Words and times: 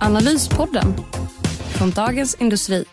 Analyspodden 0.00 0.94
från 1.76 1.90
Dagens 1.90 2.34
Industri. 2.34 2.84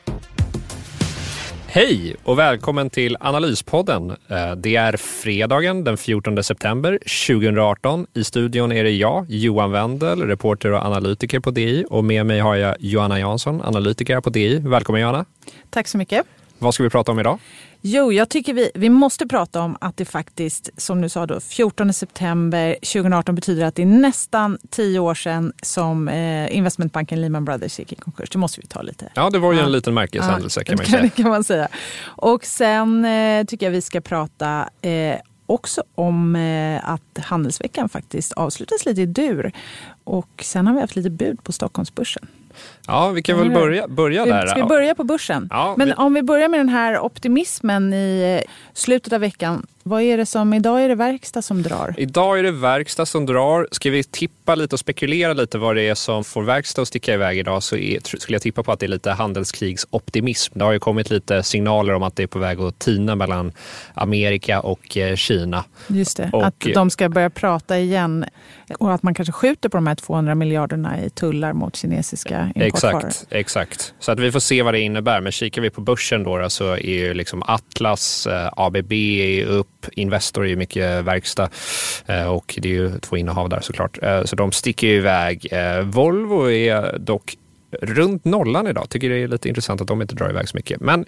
Hej 1.67 2.15
och 2.23 2.39
välkommen 2.39 2.89
till 2.89 3.17
Analyspodden. 3.19 4.09
Eh, 4.09 4.55
det 4.57 4.75
är 4.75 4.97
fredagen 4.97 5.83
den 5.83 5.97
14 5.97 6.43
september 6.43 6.99
2018. 7.27 8.07
I 8.13 8.23
studion 8.23 8.71
är 8.71 8.83
det 8.83 8.91
jag, 8.91 9.25
Johan 9.29 9.71
Wendel, 9.71 10.21
reporter 10.21 10.71
och 10.71 10.85
analytiker 10.85 11.39
på 11.39 11.51
DI 11.51 11.85
och 11.89 12.03
med 12.03 12.25
mig 12.25 12.39
har 12.39 12.55
jag 12.55 12.75
Johanna 12.79 13.19
Jansson, 13.19 13.61
analytiker 13.61 14.21
på 14.21 14.29
DI. 14.29 14.59
Välkommen 14.59 15.01
Johanna. 15.01 15.25
Tack 15.69 15.87
så 15.87 15.97
mycket. 15.97 16.25
Vad 16.59 16.73
ska 16.73 16.83
vi 16.83 16.89
prata 16.89 17.11
om 17.11 17.19
idag? 17.19 17.39
Jo, 17.81 18.11
jag 18.11 18.29
tycker 18.29 18.53
vi, 18.53 18.71
vi 18.75 18.89
måste 18.89 19.27
prata 19.27 19.61
om 19.61 19.77
att 19.81 19.97
det 19.97 20.05
faktiskt, 20.05 20.69
som 20.77 21.01
du 21.01 21.09
sa 21.09 21.25
då, 21.25 21.39
14 21.39 21.93
september 21.93 22.73
2018 22.73 23.35
betyder 23.35 23.65
att 23.65 23.75
det 23.75 23.81
är 23.81 23.85
nästan 23.85 24.57
tio 24.69 24.99
år 24.99 25.15
sedan 25.15 25.53
som 25.63 26.07
eh, 26.07 26.55
investmentbanken 26.57 27.21
Lehman 27.21 27.45
Brothers 27.45 27.79
gick 27.79 27.91
i 27.91 27.95
konkurs. 27.95 28.29
Det 28.29 28.37
måste 28.37 28.61
vi 28.61 28.67
ta 28.67 28.81
lite. 28.81 29.11
Ja, 29.13 29.29
det 29.29 29.39
var 29.39 29.53
ju 29.53 29.59
en 29.59 29.71
liten 29.71 29.93
märkeshändelse 29.93 30.63
kan 30.63 30.75
man 30.77 30.85
säga. 30.85 31.01
Det 31.01 31.09
kan 31.09 31.29
man 31.29 31.43
säga. 31.43 31.67
Och 32.05 32.45
sen 32.45 33.05
eh, 33.05 33.45
tycker 33.45 33.65
jag 33.65 33.71
vi 33.71 33.81
ska 33.81 34.01
prata 34.01 34.69
eh, 34.81 35.15
också 35.45 35.83
om 35.95 36.35
eh, 36.35 36.89
att 36.89 37.17
Handelsveckan 37.23 37.89
faktiskt 37.89 38.31
avslutas 38.31 38.85
lite 38.85 39.01
i 39.01 39.05
dur. 39.05 39.51
Och 40.03 40.43
sen 40.43 40.67
har 40.67 40.73
vi 40.73 40.81
haft 40.81 40.95
lite 40.95 41.09
bud 41.09 41.43
på 41.43 41.51
Stockholmsbörsen. 41.51 42.27
Ja, 42.87 43.09
vi 43.09 43.21
kan 43.21 43.37
väl 43.37 43.51
börja, 43.51 43.87
börja 43.87 44.25
där. 44.25 44.47
Ska 44.47 44.55
vi 44.55 44.63
börja 44.63 44.95
på 44.95 45.03
börsen? 45.03 45.47
Ja, 45.51 45.73
Men 45.77 45.87
vi- 45.87 45.93
om 45.93 46.13
vi 46.13 46.23
börjar 46.23 46.49
med 46.49 46.59
den 46.59 46.69
här 46.69 46.99
optimismen 46.99 47.93
i 47.93 48.41
slutet 48.73 49.13
av 49.13 49.19
veckan. 49.21 49.65
Vad 49.87 50.01
är 50.01 50.17
det 50.17 50.25
som, 50.25 50.53
idag 50.53 50.83
är 50.83 50.89
det 50.89 50.95
verkstad 50.95 51.41
som 51.41 51.61
drar. 51.63 51.95
Idag 51.97 52.39
är 52.39 52.43
det 52.43 52.51
verkstad 52.51 53.05
som 53.05 53.25
drar. 53.25 53.67
Ska 53.71 53.89
vi 53.89 54.03
tippa 54.03 54.55
lite 54.55 54.75
och 54.75 54.79
spekulera 54.79 55.33
lite 55.33 55.57
vad 55.57 55.75
det 55.75 55.81
är 55.81 55.95
som 55.95 56.23
får 56.23 56.43
verkstad 56.43 56.81
att 56.81 56.87
sticka 56.87 57.13
iväg 57.13 57.37
idag 57.37 57.63
så 57.63 57.75
är, 57.75 57.99
skulle 58.17 58.35
jag 58.35 58.41
tippa 58.41 58.63
på 58.63 58.71
att 58.71 58.79
det 58.79 58.85
är 58.85 58.87
lite 58.87 59.11
handelskrigsoptimism. 59.11 60.59
Det 60.59 60.65
har 60.65 60.71
ju 60.71 60.79
kommit 60.79 61.09
lite 61.09 61.43
signaler 61.43 61.93
om 61.93 62.03
att 62.03 62.15
det 62.15 62.23
är 62.23 62.27
på 62.27 62.39
väg 62.39 62.59
att 62.59 62.79
tina 62.79 63.15
mellan 63.15 63.51
Amerika 63.93 64.59
och 64.59 64.97
eh, 64.97 65.15
Kina. 65.15 65.63
Just 65.87 66.17
det, 66.17 66.29
Och- 66.33 66.45
att 66.45 66.65
de 66.73 66.89
ska 66.89 67.09
börja 67.09 67.29
prata 67.29 67.79
igen. 67.79 68.25
Och 68.79 68.93
att 68.93 69.03
man 69.03 69.13
kanske 69.13 69.31
skjuter 69.31 69.69
på 69.69 69.77
de 69.77 69.87
här 69.87 69.95
200 69.95 70.35
miljarderna 70.35 71.03
i 71.05 71.09
tullar 71.09 71.53
mot 71.53 71.75
kinesiska 71.75 72.51
importvaror. 72.55 72.97
Exakt, 72.97 73.27
exakt. 73.29 73.93
Så 73.99 74.11
att 74.11 74.19
vi 74.19 74.31
får 74.31 74.39
se 74.39 74.61
vad 74.63 74.73
det 74.73 74.79
innebär. 74.79 75.21
Men 75.21 75.31
kikar 75.31 75.61
vi 75.61 75.69
på 75.69 75.81
börsen 75.81 76.23
då, 76.23 76.37
då 76.37 76.49
så 76.49 76.71
är 76.71 76.79
ju 76.79 77.13
liksom 77.13 77.43
Atlas, 77.43 78.27
eh, 78.27 78.49
ABB 78.57 78.91
är 78.93 79.45
upp, 79.45 79.67
Investor 79.93 80.45
är 80.45 80.49
ju 80.49 80.55
mycket 80.55 81.05
verkstad 81.05 81.49
eh, 82.05 82.27
och 82.27 82.55
det 82.57 82.69
är 82.69 82.73
ju 82.73 82.99
två 82.99 83.17
innehav 83.17 83.49
där 83.49 83.59
såklart. 83.61 84.03
Eh, 84.03 84.23
så 84.23 84.35
de 84.35 84.51
sticker 84.51 84.87
ju 84.87 84.95
iväg. 84.95 85.47
Eh, 85.51 85.79
Volvo 85.79 86.49
är 86.51 86.97
dock 86.97 87.37
runt 87.81 88.25
nollan 88.25 88.67
idag. 88.67 88.89
Tycker 88.89 89.09
det 89.09 89.23
är 89.23 89.27
lite 89.27 89.49
intressant 89.49 89.81
att 89.81 89.87
de 89.87 90.01
inte 90.01 90.15
drar 90.15 90.29
iväg 90.29 90.49
så 90.49 90.57
mycket. 90.57 90.81
Men 90.81 91.05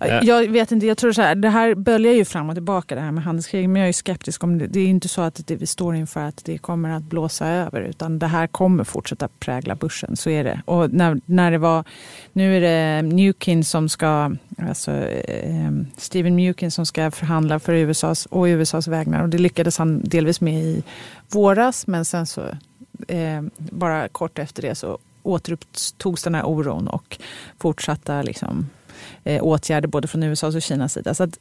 Eh. 0.00 0.20
Jag 0.22 0.48
vet 0.48 0.72
inte, 0.72 0.86
jag 0.86 0.98
tror 0.98 1.12
så 1.12 1.22
här, 1.22 1.34
det 1.34 1.48
här 1.48 1.74
böljar 1.74 2.12
ju 2.12 2.24
fram 2.24 2.48
och 2.48 2.56
tillbaka 2.56 2.94
det 2.94 3.00
här 3.00 3.12
med 3.12 3.24
handelskrig. 3.24 3.68
Men 3.68 3.80
jag 3.80 3.84
är 3.84 3.88
ju 3.88 3.92
skeptisk 3.92 4.44
om 4.44 4.58
det. 4.58 4.66
Det 4.66 4.80
är 4.80 4.86
inte 4.86 5.08
så 5.08 5.22
att 5.22 5.46
det 5.46 5.56
vi 5.56 5.66
står 5.66 5.94
inför 5.94 6.20
att 6.20 6.44
det 6.44 6.58
kommer 6.58 6.90
att 6.90 7.02
blåsa 7.02 7.48
över. 7.48 7.80
Utan 7.80 8.18
det 8.18 8.26
här 8.26 8.46
kommer 8.46 8.84
fortsätta 8.84 9.28
prägla 9.38 9.74
börsen. 9.74 10.16
Så 10.16 10.30
är 10.30 10.44
det. 10.44 10.62
Och 10.64 10.92
när, 10.92 11.20
när 11.26 11.50
det 11.50 11.58
var, 11.58 11.84
nu 12.32 12.56
är 12.56 12.60
det 12.60 13.02
Mnuchin 13.02 13.64
som 13.64 13.88
ska, 13.88 14.32
alltså 14.58 14.92
eh, 14.92 15.70
Steven 15.96 16.34
Mnuchin 16.34 16.70
som 16.70 16.86
ska 16.86 17.10
förhandla 17.10 17.58
för 17.58 17.72
USAs 17.72 18.26
och 18.26 18.44
USAs 18.44 18.88
vägnar. 18.88 19.22
Och 19.22 19.28
det 19.28 19.38
lyckades 19.38 19.78
han 19.78 20.00
delvis 20.04 20.40
med 20.40 20.62
i 20.62 20.82
våras. 21.28 21.86
Men 21.86 22.04
sen 22.04 22.26
så, 22.26 22.42
eh, 23.08 23.42
bara 23.56 24.08
kort 24.08 24.38
efter 24.38 24.62
det 24.62 24.74
så 24.74 24.98
återupptogs 25.26 26.22
den 26.22 26.34
här 26.34 26.46
oron 26.46 26.88
och 26.88 27.18
fortsatta 27.58 28.22
liksom, 28.22 28.70
eh, 29.24 29.42
åtgärder 29.42 29.88
både 29.88 30.08
från 30.08 30.22
USAs 30.22 30.54
och 30.54 30.62
Kinas 30.62 30.92
sida. 30.92 31.14
Så 31.14 31.24
att, 31.24 31.38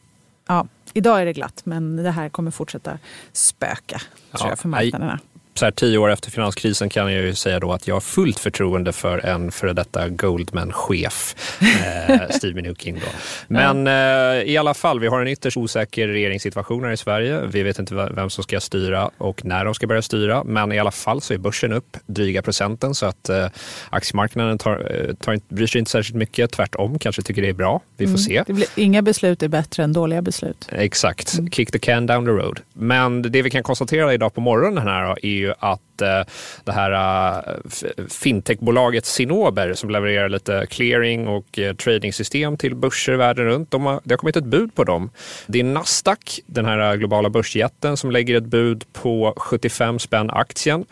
ja, 0.48 0.68
idag 0.94 1.22
är 1.22 1.26
det 1.26 1.34
glatt, 1.34 1.62
men 1.64 1.96
det 1.96 2.12
här 2.12 2.30
kommer 2.30 2.52
fortsätta 2.52 2.98
spöka 3.32 3.98
tror 3.98 4.10
Ja, 4.32 4.50
jag, 4.50 4.60
för 4.60 4.68
marknaderna. 4.68 5.20
Så 5.60 5.66
här 5.66 5.72
tio 5.72 5.98
år 5.98 6.10
efter 6.12 6.32
finanskrisen 6.32 6.90
kan 6.90 7.14
jag 7.14 7.24
ju 7.24 7.36
säga 7.36 7.60
då 7.60 7.74
att 7.74 7.88
jag 7.88 7.96
har 7.96 8.02
fullt 8.02 8.40
förtroende 8.40 8.94
för 8.94 9.26
en 9.26 9.52
före 9.52 9.74
detta 9.74 10.10
Goldman-chef, 10.10 11.36
eh, 11.62 12.30
Steve 12.30 12.62
Mnuchin. 12.62 12.96
Då. 12.96 13.08
Men 13.48 13.88
eh, 13.88 14.44
i 14.44 14.58
alla 14.58 14.74
fall, 14.74 15.00
vi 15.00 15.08
har 15.08 15.22
en 15.22 15.28
ytterst 15.28 15.58
osäker 15.58 16.08
regeringssituation 16.08 16.84
här 16.84 16.92
i 16.92 16.98
Sverige. 16.98 17.42
Vi 17.46 17.64
vet 17.64 17.80
inte 17.80 18.10
vem 18.16 18.30
som 18.30 18.44
ska 18.44 18.60
styra 18.60 19.10
och 19.18 19.46
när 19.46 19.66
de 19.66 19.74
ska 19.74 19.88
börja 19.88 20.02
styra. 20.02 20.44
Men 20.44 20.72
i 20.72 20.80
alla 20.80 20.92
fall 20.92 21.22
så 21.22 21.34
är 21.34 21.38
börsen 21.38 21.74
upp 21.74 21.98
dryga 22.06 22.42
procenten 22.42 22.96
så 22.96 23.06
att 23.06 23.30
eh, 23.30 23.48
aktiemarknaden 23.90 24.58
tar, 24.58 24.92
eh, 25.10 25.14
tar, 25.16 25.34
inte- 25.34 25.54
bryr 25.56 25.68
sig 25.68 25.80
inte 25.80 25.92
särskilt 25.92 26.18
mycket. 26.18 26.52
Tvärtom, 26.52 27.00
kanske 27.00 27.22
tycker 27.22 27.42
det 27.42 27.50
är 27.50 27.54
bra. 27.54 27.82
Vi 27.98 28.08
får 28.08 28.18
se. 28.18 28.44
Det 28.48 28.54
blir, 28.54 28.68
inga 28.76 29.02
beslut 29.02 29.44
är 29.44 29.48
bättre 29.48 29.84
än 29.84 29.94
dåliga 29.94 30.22
beslut. 30.22 30.68
Exakt, 30.72 31.40
kick 31.54 31.72
the 31.72 31.80
can 31.80 32.06
down 32.06 32.26
the 32.26 32.32
road. 32.32 32.60
Men 32.74 33.22
det 33.22 33.42
vi 33.42 33.50
kan 33.50 33.64
konstatera 33.64 34.14
idag 34.14 34.34
på 34.34 34.42
morgonen 34.42 34.88
här 34.88 35.26
är 35.26 35.45
ju 35.46 35.54
att 35.60 36.02
eh, 36.02 36.22
det 36.64 36.72
här 36.72 36.92
eh, 36.92 38.06
fintechbolaget 38.10 39.06
Sinober 39.06 39.74
som 39.74 39.90
levererar 39.90 40.30
lite 40.30 40.66
clearing 40.70 41.28
och 41.28 41.60
eh, 41.60 41.76
tradingsystem 41.76 42.58
till 42.58 42.76
börser 42.76 43.14
världen 43.14 43.46
runt. 43.46 43.72
De 43.72 43.86
har, 43.86 44.02
det 44.04 44.14
har 44.14 44.18
kommit 44.18 44.36
ett 44.36 44.46
bud 44.46 44.76
på 44.76 44.84
dem. 44.84 45.10
Det 45.48 45.60
är 45.60 45.64
Nasdaq, 45.64 46.40
den 46.46 46.66
här 46.66 46.96
globala 46.96 47.30
börsjätten, 47.30 47.98
som 47.98 48.12
lägger 48.12 48.38
ett 48.38 48.46
bud 48.46 48.84
på 48.94 49.34
75 49.38 50.00
spänn 50.00 50.30
aktien. 50.30 50.86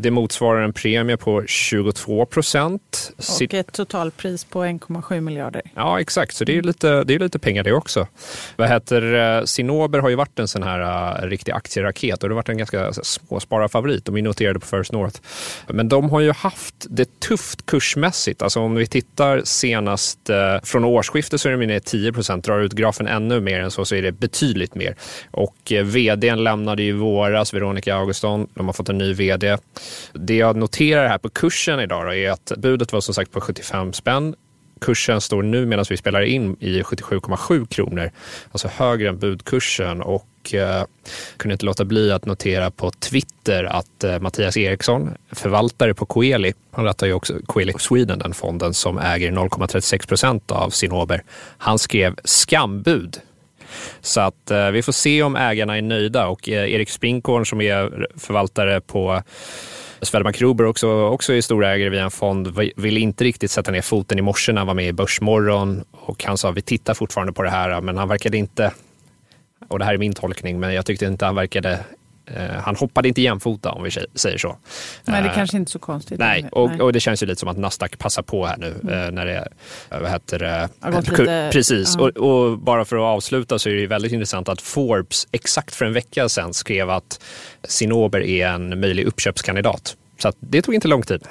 Det 0.00 0.10
motsvarar 0.10 0.62
en 0.62 0.72
premie 0.72 1.16
på 1.16 1.44
22 1.46 2.26
procent. 2.26 3.12
Och 3.16 3.54
ett 3.54 3.72
totalpris 3.72 4.44
på 4.44 4.64
1,7 4.64 5.20
miljarder. 5.20 5.62
Ja, 5.74 6.00
exakt. 6.00 6.36
Så 6.36 6.44
det 6.44 6.58
är 6.58 6.62
lite, 6.62 7.04
det 7.04 7.14
är 7.14 7.18
lite 7.18 7.38
pengar 7.38 7.62
det 7.62 7.72
också. 7.72 8.06
Vad 8.56 8.68
heter 8.68 9.14
eh, 9.14 9.44
Sinober 9.44 9.98
har 9.98 10.08
ju 10.08 10.14
varit 10.14 10.38
en 10.38 10.48
sån 10.48 10.62
här 10.62 10.80
uh, 11.22 11.28
riktig 11.28 11.52
aktieraket 11.52 12.22
och 12.22 12.28
det 12.28 12.34
har 12.34 12.36
varit 12.36 12.48
en 12.48 12.58
ganska 12.58 12.92
småspararfavorit. 12.92 14.04
De 14.04 14.16
är 14.16 14.22
noterade 14.22 14.60
på 14.60 14.66
First 14.66 14.92
North. 14.92 15.20
Men 15.66 15.88
de 15.88 16.10
har 16.10 16.20
ju 16.20 16.32
haft 16.32 16.86
det 16.90 17.20
tufft 17.20 17.66
kursmässigt. 17.66 18.42
Alltså 18.42 18.60
om 18.60 18.74
vi 18.74 18.86
tittar 18.86 19.42
senast 19.44 20.30
eh, 20.30 20.36
från 20.62 20.84
årsskiftet 20.84 21.40
så 21.40 21.48
är 21.48 21.56
de 21.56 21.66
ner 21.66 21.80
10 21.80 22.12
procent. 22.12 22.44
Drar 22.44 22.60
ut 22.60 22.72
grafen 22.72 23.06
ännu 23.06 23.40
mer 23.40 23.60
än 23.60 23.70
så 23.70 23.84
så 23.84 23.94
är 23.94 24.02
det 24.02 24.12
betydligt 24.12 24.74
mer. 24.74 24.96
Och 25.30 25.72
eh, 25.72 25.84
vdn 25.84 26.44
lämnade 26.44 26.82
ju 26.82 26.88
i 26.88 26.92
våras, 26.92 27.54
Veronica 27.54 27.96
Augustsson. 27.96 28.46
De 28.54 28.66
har 28.66 28.72
fått 28.72 28.88
en 28.88 28.98
ny 28.98 29.14
vd. 29.14 29.56
Det 30.12 30.36
jag 30.36 30.56
noterar 30.56 31.08
här 31.08 31.18
på 31.18 31.28
kursen 31.28 31.80
idag 31.80 32.06
då 32.06 32.14
är 32.14 32.30
att 32.30 32.52
budet 32.56 32.92
var 32.92 33.00
som 33.00 33.14
sagt 33.14 33.32
på 33.32 33.40
75 33.40 33.92
spänn. 33.92 34.34
Kursen 34.80 35.20
står 35.20 35.42
nu 35.42 35.66
medan 35.66 35.84
vi 35.90 35.96
spelar 35.96 36.22
in 36.22 36.56
i 36.60 36.82
77,7 36.82 37.66
kronor, 37.66 38.10
alltså 38.52 38.68
högre 38.68 39.08
än 39.08 39.18
budkursen. 39.18 40.02
Och 40.02 40.54
eh, 40.54 40.84
kunde 41.36 41.52
inte 41.52 41.66
låta 41.66 41.84
bli 41.84 42.12
att 42.12 42.26
notera 42.26 42.70
på 42.70 42.90
Twitter 42.90 43.64
att 43.64 44.04
eh, 44.04 44.20
Mattias 44.20 44.56
Eriksson, 44.56 45.10
förvaltare 45.32 45.94
på 45.94 46.06
Coeli, 46.06 46.52
han 46.70 46.84
rattar 46.84 47.06
ju 47.06 47.12
också 47.12 47.34
Coeli 47.46 47.72
Sweden, 47.78 48.18
den 48.18 48.34
fonden 48.34 48.74
som 48.74 48.98
äger 48.98 49.32
0,36 49.32 50.08
procent 50.08 50.50
av 50.50 50.70
Sinober. 50.70 51.22
Han 51.58 51.78
skrev 51.78 52.14
skambud 52.24 53.20
så 54.00 54.20
att 54.20 54.50
eh, 54.50 54.70
vi 54.70 54.82
får 54.82 54.92
se 54.92 55.22
om 55.22 55.36
ägarna 55.36 55.76
är 55.76 55.82
nöjda 55.82 56.26
och 56.26 56.48
eh, 56.48 56.72
Erik 56.72 56.90
Sprinkorn 56.90 57.46
som 57.46 57.60
är 57.60 58.06
förvaltare 58.16 58.80
på 58.80 59.22
Swedbank 60.02 60.40
Robur 60.40 60.66
också, 60.66 61.06
också 61.06 61.32
är 61.32 61.40
storägare 61.40 61.88
via 61.88 62.04
en 62.04 62.10
fond, 62.10 62.58
ville 62.76 63.00
inte 63.00 63.24
riktigt 63.24 63.50
sätta 63.50 63.70
ner 63.70 63.82
foten 63.82 64.18
i 64.18 64.22
morse 64.22 64.52
när 64.52 64.60
han 64.60 64.66
var 64.66 64.74
med 64.74 64.88
i 64.88 64.92
Börsmorgon. 64.92 65.84
Och 65.90 66.24
han 66.24 66.38
sa 66.38 66.50
vi 66.50 66.62
tittar 66.62 66.94
fortfarande 66.94 67.32
på 67.32 67.42
det 67.42 67.50
här 67.50 67.80
men 67.80 67.96
han 67.96 68.08
verkade 68.08 68.36
inte, 68.36 68.72
och 69.68 69.78
det 69.78 69.84
här 69.84 69.94
är 69.94 69.98
min 69.98 70.12
tolkning, 70.12 70.60
men 70.60 70.74
jag 70.74 70.86
tyckte 70.86 71.06
inte 71.06 71.24
han 71.24 71.34
verkade 71.34 71.78
han 72.62 72.76
hoppade 72.76 73.08
inte 73.08 73.22
jämfota 73.22 73.70
om 73.72 73.82
vi 73.82 73.90
sä- 73.90 74.06
säger 74.14 74.38
så. 74.38 74.56
Nej, 75.04 75.22
det 75.22 75.28
Eh, 75.28 75.34
kanske 75.34 75.56
inte 75.56 75.68
är 75.68 75.72
så 75.72 75.78
konstigt. 75.78 76.18
Nej, 76.18 76.48
och, 76.52 76.70
Nej. 76.70 76.80
och 76.80 76.92
det 76.92 77.00
känns 77.00 77.22
ju 77.22 77.26
lite 77.26 77.40
som 77.40 77.48
att 77.48 77.58
Nasdaq 77.58 77.98
passar 77.98 78.22
på 78.22 78.46
här 78.46 78.56
nu 78.56 78.66
eh, 78.92 79.10
när 79.12 79.26
det 79.26 79.48
eh, 79.90 80.00
vad 80.00 80.10
heter 80.10 80.38
det? 80.38 80.68
Lite- 81.00 81.48
Precis, 81.52 81.94
ja. 81.98 82.02
och, 82.04 82.16
och 82.50 82.58
bara 82.58 82.84
för 82.84 82.96
att 82.96 83.02
avsluta 83.02 83.58
så 83.58 83.68
är 83.68 83.74
det 83.74 83.80
ju 83.80 83.86
väldigt 83.86 84.12
intressant 84.12 84.48
att 84.48 84.60
Forbes 84.60 85.26
exakt 85.32 85.74
för 85.74 85.84
en 85.84 85.92
vecka 85.92 86.28
sedan 86.28 86.54
skrev 86.54 86.90
att 86.90 87.20
Sinober 87.68 88.20
är 88.20 88.46
en 88.48 88.80
möjlig 88.80 89.04
uppköpskandidat. 89.06 89.96
Så 90.18 90.32
det 90.40 90.62
tog 90.62 90.74
inte 90.74 90.88
lång 90.88 91.02
tid. 91.02 91.22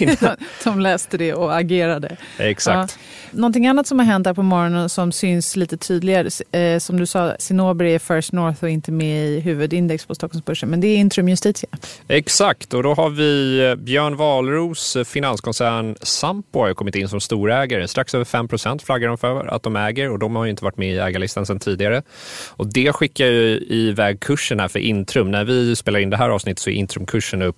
de 0.64 0.80
läste 0.80 1.16
det 1.16 1.34
och 1.34 1.56
agerade. 1.56 2.16
Exakt. 2.38 2.98
Ja. 3.00 3.38
Någonting 3.38 3.66
annat 3.66 3.86
som 3.86 3.98
har 3.98 4.06
hänt 4.06 4.26
här 4.26 4.34
på 4.34 4.42
morgonen 4.42 4.88
som 4.88 5.12
syns 5.12 5.56
lite 5.56 5.76
tydligare, 5.76 6.58
eh, 6.58 6.78
som 6.78 7.00
du 7.00 7.06
sa, 7.06 7.36
Cinnober 7.38 7.84
är 7.84 7.98
First 7.98 8.32
North 8.32 8.64
och 8.64 8.70
inte 8.70 8.92
med 8.92 9.26
i 9.26 9.40
huvudindex 9.40 10.06
på 10.06 10.14
Stockholmsbörsen, 10.14 10.68
men 10.68 10.80
det 10.80 10.86
är 10.86 10.96
Intrum 10.96 11.28
Justitia. 11.28 11.68
Exakt, 12.08 12.74
och 12.74 12.82
då 12.82 12.94
har 12.94 13.10
vi 13.10 13.60
eh, 13.68 13.74
Björn 13.74 14.16
Wahlroos 14.16 14.96
finanskoncern 15.04 15.96
Sampo 16.02 16.60
har 16.60 16.74
kommit 16.74 16.94
in 16.94 17.08
som 17.08 17.20
storägare. 17.20 17.88
Strax 17.88 18.14
över 18.14 18.24
5 18.24 18.48
flaggar 18.78 19.08
de 19.08 19.18
för 19.18 19.46
att 19.46 19.62
de 19.62 19.76
äger 19.76 20.10
och 20.10 20.18
de 20.18 20.36
har 20.36 20.44
ju 20.44 20.50
inte 20.50 20.64
varit 20.64 20.76
med 20.76 20.94
i 20.94 20.98
ägarlistan 20.98 21.46
sedan 21.46 21.58
tidigare. 21.58 22.02
Och 22.48 22.66
det 22.66 22.92
skickar 22.92 23.26
ju 23.26 23.58
iväg 23.68 24.20
kursen 24.20 24.60
här 24.60 24.68
för 24.68 24.78
Intrum. 24.78 25.30
När 25.30 25.44
vi 25.44 25.76
spelar 25.76 26.00
in 26.00 26.10
det 26.10 26.16
här 26.16 26.28
avsnittet 26.28 26.58
så 26.58 26.70
är 26.70 26.74
Intrum-kursen 26.74 27.42
upp 27.42 27.56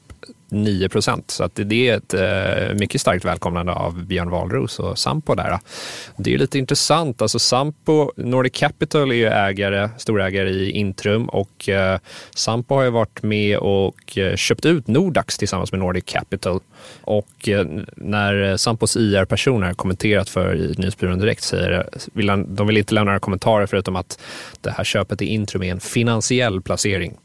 9 0.51 0.89
procent. 0.89 1.31
Så 1.31 1.45
att 1.45 1.53
det 1.55 1.89
är 1.89 1.97
ett 1.97 2.15
eh, 2.15 2.75
mycket 2.75 3.01
starkt 3.01 3.25
välkomnande 3.25 3.73
av 3.73 4.05
Björn 4.05 4.31
Wahlroos 4.31 4.79
och 4.79 4.99
Sampo 4.99 5.35
där. 5.35 5.59
Det 6.17 6.35
är 6.35 6.39
lite 6.39 6.59
intressant. 6.59 7.23
Alltså 7.23 7.39
Sampo, 7.39 8.13
Nordic 8.17 8.53
Capital 8.53 9.11
är 9.11 9.15
ju 9.15 9.27
ägare, 9.27 9.89
storägare 9.97 10.51
i 10.51 10.71
Intrum 10.71 11.29
och 11.29 11.69
eh, 11.69 11.99
Sampo 12.35 12.75
har 12.75 12.83
ju 12.83 12.91
varit 12.91 13.23
med 13.23 13.59
och 13.59 14.19
eh, 14.19 14.37
köpt 14.37 14.67
ut 14.67 14.87
Nordax 14.87 15.39
tillsammans 15.39 15.73
med 15.73 15.79
Nordic 15.79 16.05
Capital. 16.07 16.61
Och 17.01 17.49
när 17.97 18.57
Sampos 18.57 18.97
IR-personer 18.97 19.75
kommenterat 19.75 20.29
för 20.29 20.55
i 20.57 20.75
Nyhetsbyrån 20.79 21.19
Direkt 21.19 21.43
säger 21.43 21.89
vill 22.13 22.31
han, 22.31 22.55
de 22.55 22.67
vill 22.67 22.77
inte 22.77 22.95
lämna 22.95 23.11
några 23.11 23.21
kommentarer 23.21 23.67
förutom 23.67 23.97
att 23.97 24.21
det 24.61 24.71
här 24.71 24.85
köpet 24.85 25.23
i 25.23 25.27
Intrum 25.27 25.63
är 25.63 25.71
en 25.71 25.81
finansiell 25.81 26.63
placering. 26.63 27.17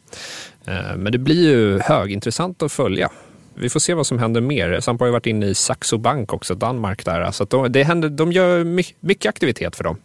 Eh, 0.67 0.97
men 0.97 1.11
det 1.11 1.17
blir 1.17 1.49
ju 1.49 1.79
högintressant 1.79 2.63
att 2.63 2.71
följa. 2.71 3.09
Vi 3.55 3.69
får 3.69 3.79
se 3.79 3.93
vad 3.93 4.07
som 4.07 4.19
händer 4.19 4.41
mer. 4.41 4.79
Sampo 4.79 5.03
har 5.03 5.07
ju 5.07 5.11
varit 5.11 5.25
inne 5.25 5.45
i 5.45 5.55
Saxo 5.55 5.97
Bank 5.97 6.33
också, 6.33 6.55
Danmark 6.55 7.05
där. 7.05 7.31
Så 7.31 7.45
de, 7.45 7.71
det 7.71 7.83
händer, 7.83 8.09
de 8.09 8.31
gör 8.31 8.63
mycket 8.99 9.29
aktivitet 9.29 9.75
för 9.75 9.83
dem. 9.83 9.97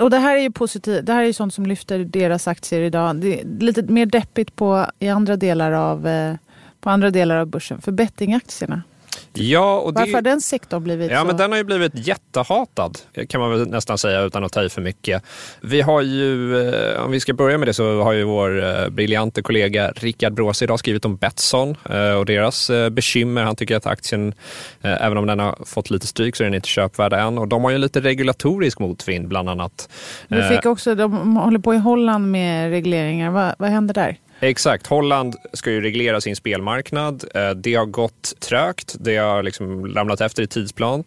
Och 0.00 0.10
det 0.10 0.18
här 0.18 0.36
är 0.36 0.40
ju 0.40 0.50
positivt. 0.50 1.06
Det 1.06 1.12
här 1.12 1.22
är 1.22 1.26
ju 1.26 1.32
sånt 1.32 1.54
som 1.54 1.66
lyfter 1.66 1.98
deras 1.98 2.48
aktier 2.48 2.80
idag. 2.80 3.16
Det 3.16 3.40
är 3.40 3.44
lite 3.60 3.82
mer 3.82 4.06
deppigt 4.06 4.56
på, 4.56 4.86
i 4.98 5.08
andra 5.08 5.36
delar 5.36 5.72
av, 5.72 6.06
eh, 6.06 6.34
på 6.80 6.90
andra 6.90 7.10
delar 7.10 7.36
av 7.36 7.46
börsen. 7.46 7.80
För 7.80 7.92
bettingaktierna 7.92 8.82
Ja, 9.38 9.78
och 9.78 9.94
det, 9.94 10.00
Varför 10.00 10.14
har 10.14 10.22
den 10.22 10.40
sektorn 10.40 10.84
blivit 10.84 11.10
ja, 11.10 11.20
så? 11.20 11.26
Men 11.26 11.36
den 11.36 11.50
har 11.50 11.58
ju 11.58 11.64
blivit 11.64 11.92
jättehatad, 11.94 12.98
kan 13.28 13.40
man 13.40 13.50
väl 13.50 13.68
nästan 13.68 13.98
säga 13.98 14.20
utan 14.20 14.44
att 14.44 14.52
ta 14.52 14.62
i 14.62 14.68
för 14.68 14.82
mycket. 14.82 15.22
Vi 15.60 15.80
har 15.80 16.02
ju, 16.02 16.58
eh, 16.68 17.04
om 17.04 17.10
vi 17.10 17.20
ska 17.20 17.34
börja 17.34 17.58
med 17.58 17.68
det, 17.68 17.74
så 17.74 18.02
har 18.02 18.12
ju 18.12 18.24
vår 18.24 18.64
eh, 18.64 18.88
briljante 18.88 19.42
kollega 19.42 19.92
Rickard 19.96 20.34
Bråse 20.34 20.64
idag 20.64 20.78
skrivit 20.78 21.04
om 21.04 21.16
Betsson 21.16 21.76
eh, 21.90 22.10
och 22.10 22.26
deras 22.26 22.70
bekymmer. 22.90 23.42
Han 23.42 23.56
tycker 23.56 23.76
att 23.76 23.86
aktien, 23.86 24.34
även 24.82 25.18
om 25.18 25.26
den 25.26 25.38
har 25.38 25.58
fått 25.64 25.90
lite 25.90 26.06
stryk, 26.06 26.36
så 26.36 26.42
är 26.42 26.44
den 26.44 26.54
inte 26.54 26.68
köpvärd 26.68 27.12
än. 27.12 27.38
Och 27.38 27.48
de 27.48 27.64
har 27.64 27.70
ju 27.70 27.78
lite 27.78 28.00
regulatorisk 28.00 28.78
motvind 28.78 29.28
bland 29.28 29.48
annat. 29.48 29.88
Vi 30.28 30.42
fick 30.42 30.66
också, 30.66 30.94
de 30.94 31.36
håller 31.36 31.58
på 31.58 31.74
i 31.74 31.78
Holland 31.78 32.30
med 32.30 32.70
regleringar. 32.70 33.30
Vad, 33.30 33.54
vad 33.58 33.70
händer 33.70 33.94
där? 33.94 34.16
Exakt. 34.40 34.86
Holland 34.86 35.34
ska 35.52 35.70
ju 35.70 35.80
reglera 35.80 36.20
sin 36.20 36.36
spelmarknad. 36.36 37.24
Eh, 37.34 37.50
det 37.50 37.74
har 37.74 37.86
gått 37.86 38.40
trögt. 38.40 38.96
Det 39.00 39.16
har 39.16 39.42
liksom 39.42 39.94
ramlat 39.94 40.20
efter 40.20 40.42
i 40.42 40.46
tidsplan. 40.46 41.04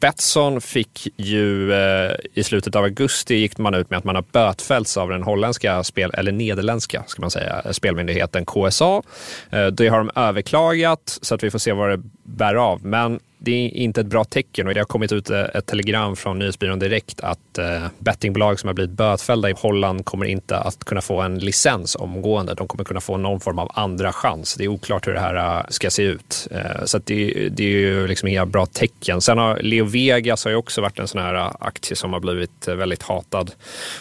Betsson 0.00 0.60
fick 0.60 1.08
ju 1.16 1.72
eh, 1.72 2.12
i 2.34 2.42
slutet 2.42 2.76
av 2.76 2.84
augusti 2.84 3.34
gick 3.34 3.58
man 3.58 3.74
ut 3.74 3.90
med 3.90 3.98
att 3.98 4.04
man 4.04 4.14
har 4.14 4.24
bötfällts 4.32 4.96
av 4.96 5.08
den 5.08 5.22
holländska, 5.22 5.84
spel, 5.84 6.10
eller 6.14 6.32
nederländska 6.32 7.04
ska 7.06 7.20
man 7.20 7.30
säga, 7.30 7.72
spelmyndigheten 7.72 8.44
KSA. 8.44 9.02
Eh, 9.50 9.66
det 9.66 9.88
har 9.88 9.98
de 9.98 10.10
överklagat 10.16 11.18
så 11.22 11.34
att 11.34 11.42
vi 11.42 11.50
får 11.50 11.58
se 11.58 11.72
vad 11.72 11.90
det 11.90 12.02
bär 12.36 12.54
av. 12.54 12.86
Men 12.86 13.20
det 13.44 13.52
är 13.52 13.76
inte 13.76 14.00
ett 14.00 14.06
bra 14.06 14.24
tecken 14.24 14.66
och 14.66 14.74
det 14.74 14.80
har 14.80 14.84
kommit 14.84 15.12
ut 15.12 15.30
eh, 15.30 15.40
ett 15.40 15.66
telegram 15.66 16.16
från 16.16 16.38
Nyhetsbyrån 16.38 16.78
Direkt 16.78 17.20
att 17.20 17.58
eh, 17.58 17.86
bettingbolag 17.98 18.60
som 18.60 18.66
har 18.66 18.74
blivit 18.74 18.96
bötfällda 18.96 19.50
i 19.50 19.54
Holland 19.56 20.04
kommer 20.04 20.26
inte 20.26 20.58
att 20.58 20.84
kunna 20.84 21.00
få 21.00 21.20
en 21.20 21.38
licens 21.38 21.96
omgående. 21.96 22.54
De 22.54 22.68
kommer 22.68 22.84
kunna 22.84 23.00
få 23.00 23.16
någon 23.16 23.40
form 23.40 23.58
av 23.58 23.70
andra 23.74 24.12
chans. 24.12 24.54
Det 24.54 24.64
är 24.64 24.68
oklart 24.68 25.06
hur 25.06 25.12
det 25.12 25.20
här 25.20 25.58
eh, 25.58 25.64
ska 25.68 25.90
se 25.90 26.02
ut. 26.02 26.48
Så 26.84 26.98
det, 26.98 27.48
det, 27.48 27.64
är 27.64 27.68
ju 27.68 28.06
liksom 28.06 28.28
inga 28.28 28.46
bra 28.46 28.66
tecken. 28.66 29.20
Sen 29.20 29.38
har 29.38 29.58
Leo 29.62 29.84
Vegas 29.84 30.44
har 30.44 30.50
ju 30.50 30.56
också 30.56 30.80
varit 30.80 30.98
en 30.98 31.08
sån 31.08 31.20
här 31.20 31.52
aktie 31.60 31.96
som 31.96 32.12
har 32.12 32.20
blivit 32.20 32.68
väldigt 32.68 33.02
hatad. 33.02 33.50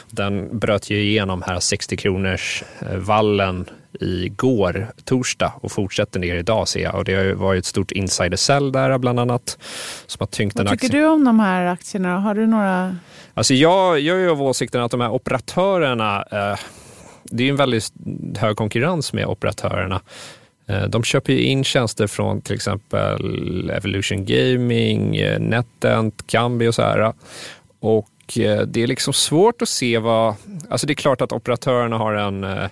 Den 0.09 0.59
bröt 0.59 0.89
ju 0.89 1.01
igenom 1.01 1.41
här 1.41 1.59
60 1.59 1.97
kronors 1.97 2.63
vallen 2.97 3.65
igår, 3.99 4.87
torsdag, 5.03 5.53
och 5.61 5.71
fortsätter 5.71 6.19
ner 6.19 6.35
idag 6.35 6.67
ser 6.67 6.83
jag. 6.83 6.95
Och 6.95 7.03
det 7.03 7.33
var 7.33 7.53
ju 7.53 7.59
ett 7.59 7.65
stort 7.65 7.91
insider 7.91 8.37
sell 8.37 8.71
där 8.71 8.97
bland 8.97 9.19
annat. 9.19 9.57
Som 10.05 10.17
har 10.19 10.27
tyngt 10.27 10.55
Vad 10.55 10.65
tycker 10.69 10.85
aktien. 10.85 11.01
du 11.01 11.07
om 11.07 11.23
de 11.23 11.39
här 11.39 11.65
aktierna? 11.65 12.19
Har 12.19 12.35
du 12.35 12.47
några? 12.47 12.95
Alltså 13.33 13.53
jag, 13.53 13.99
jag 13.99 14.21
är 14.21 14.27
av 14.27 14.41
åsikten 14.41 14.81
att 14.81 14.91
de 14.91 15.01
här 15.01 15.11
operatörerna, 15.11 16.25
eh, 16.31 16.59
det 17.23 17.43
är 17.43 17.49
en 17.49 17.55
väldigt 17.55 17.93
hög 18.37 18.55
konkurrens 18.55 19.13
med 19.13 19.25
operatörerna. 19.25 20.01
Eh, 20.67 20.83
de 20.83 21.03
köper 21.03 21.33
ju 21.33 21.41
in 21.43 21.63
tjänster 21.63 22.07
från 22.07 22.41
till 22.41 22.55
exempel 22.55 23.69
Evolution 23.69 24.25
Gaming, 24.25 25.15
eh, 25.15 25.39
NetEnt, 25.39 26.23
Kambi 26.27 26.67
och 26.67 26.75
så 26.75 26.81
här. 26.81 27.13
Och 27.79 28.37
eh, 28.39 28.61
det 28.61 28.83
är 28.83 28.87
liksom 28.87 29.13
svårt 29.13 29.61
att 29.61 29.69
se 29.69 29.97
vad... 29.97 30.35
Alltså 30.69 30.87
det 30.87 30.93
är 30.93 30.95
klart 30.95 31.21
att 31.21 31.31
operatörerna 31.31 31.97
har 31.97 32.13
en 32.13 32.69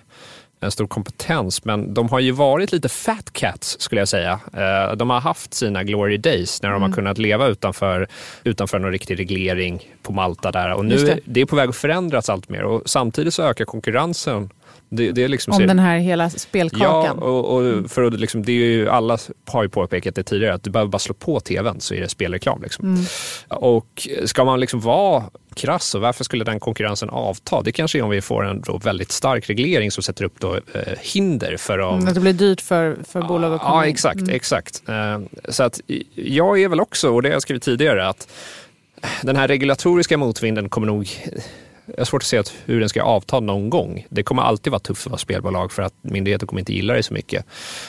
en 0.60 0.70
stor 0.70 0.86
kompetens, 0.86 1.64
men 1.64 1.94
de 1.94 2.08
har 2.08 2.20
ju 2.20 2.30
varit 2.30 2.72
lite 2.72 2.88
fat 2.88 3.32
cats 3.32 3.76
skulle 3.80 4.00
jag 4.00 4.08
säga. 4.08 4.40
Eh, 4.52 4.96
de 4.96 5.10
har 5.10 5.20
haft 5.20 5.54
sina 5.54 5.84
glory 5.84 6.16
days 6.16 6.62
när 6.62 6.70
de 6.70 6.76
mm. 6.76 6.90
har 6.90 6.96
kunnat 6.96 7.18
leva 7.18 7.46
utanför, 7.46 8.08
utanför 8.44 8.78
någon 8.78 8.92
riktig 8.92 9.18
reglering 9.18 9.88
på 10.02 10.12
Malta 10.12 10.52
där 10.52 10.72
och 10.72 10.84
nu 10.84 10.96
det. 10.96 11.12
Är, 11.12 11.20
det 11.24 11.40
är 11.40 11.46
på 11.46 11.56
väg 11.56 11.68
att 11.68 11.76
förändras 11.76 12.28
allt 12.28 12.48
mer 12.48 12.62
och 12.62 12.82
samtidigt 12.86 13.34
så 13.34 13.42
ökar 13.42 13.64
konkurrensen 13.64 14.50
det, 14.92 15.12
det 15.12 15.28
liksom, 15.28 15.52
Om 15.52 15.66
den 15.66 15.78
här 15.78 15.98
hela 15.98 16.30
spelkakan? 16.30 17.18
Ja, 17.20 17.26
och, 17.26 17.56
och 17.56 17.90
för 17.90 18.02
att 18.02 18.20
liksom, 18.20 18.42
det 18.42 18.52
är 18.52 18.56
ju, 18.56 18.88
alla 18.88 19.18
har 19.46 19.62
ju 19.62 19.68
påpekat 19.68 20.14
det 20.14 20.22
tidigare 20.22 20.54
att 20.54 20.62
du 20.62 20.70
behöver 20.70 20.90
bara 20.90 20.98
slå 20.98 21.14
på 21.14 21.40
tvn 21.40 21.80
så 21.80 21.94
är 21.94 22.00
det 22.00 22.08
spelreklam. 22.08 22.62
Liksom. 22.62 22.84
Mm. 22.84 23.04
Och 23.48 24.08
ska 24.24 24.44
man 24.44 24.60
liksom 24.60 24.80
vara 24.80 25.24
krass 25.54 25.94
och 25.94 26.00
varför 26.00 26.24
skulle 26.24 26.44
den 26.44 26.60
konkurrensen 26.60 27.10
avta? 27.10 27.62
Det 27.62 27.72
kanske 27.72 27.98
är 27.98 28.02
om 28.02 28.10
vi 28.10 28.20
får 28.20 28.46
en 28.46 28.62
väldigt 28.82 29.12
stark 29.12 29.50
reglering 29.50 29.90
som 29.90 30.02
sätter 30.02 30.24
upp 30.24 30.40
då, 30.40 30.54
eh, 30.54 30.60
hinder 31.00 31.56
för 31.56 31.78
om... 31.78 31.94
Mm, 31.94 32.08
att 32.08 32.14
det 32.14 32.20
blir 32.20 32.32
dyrt 32.32 32.60
för, 32.60 32.96
för 33.08 33.22
bolag 33.22 33.54
att 33.54 33.60
komma 33.60 33.84
Ja, 33.84 33.90
exakt. 33.90 34.20
Mm. 34.20 34.34
exakt. 34.34 34.82
Eh, 34.88 35.20
så 35.48 35.62
att 35.62 35.80
jag 36.14 36.60
är 36.60 36.68
väl 36.68 36.80
också, 36.80 37.10
och 37.10 37.22
det 37.22 37.28
har 37.28 37.32
jag 37.32 37.42
skrivit 37.42 37.62
tidigare, 37.62 38.08
att 38.08 38.28
den 39.22 39.36
här 39.36 39.48
regulatoriska 39.48 40.18
motvinden 40.18 40.68
kommer 40.68 40.86
nog 40.86 41.08
jag 41.96 42.00
har 42.00 42.04
svårt 42.04 42.22
att 42.22 42.26
se 42.26 42.38
att 42.38 42.52
hur 42.64 42.80
den 42.80 42.88
ska 42.88 43.02
avta 43.02 43.40
någon 43.40 43.70
gång. 43.70 44.06
Det 44.08 44.22
kommer 44.22 44.42
alltid 44.42 44.70
vara 44.70 44.80
tufft 44.80 45.06
att 45.06 45.10
vara 45.10 45.18
spelbolag 45.18 45.72
för 45.72 45.82
att 45.82 45.94
myndigheter 46.02 46.46
kommer 46.46 46.60
inte 46.60 46.72
gilla 46.72 46.94
det 46.94 47.02
så 47.02 47.14
mycket. 47.14 47.44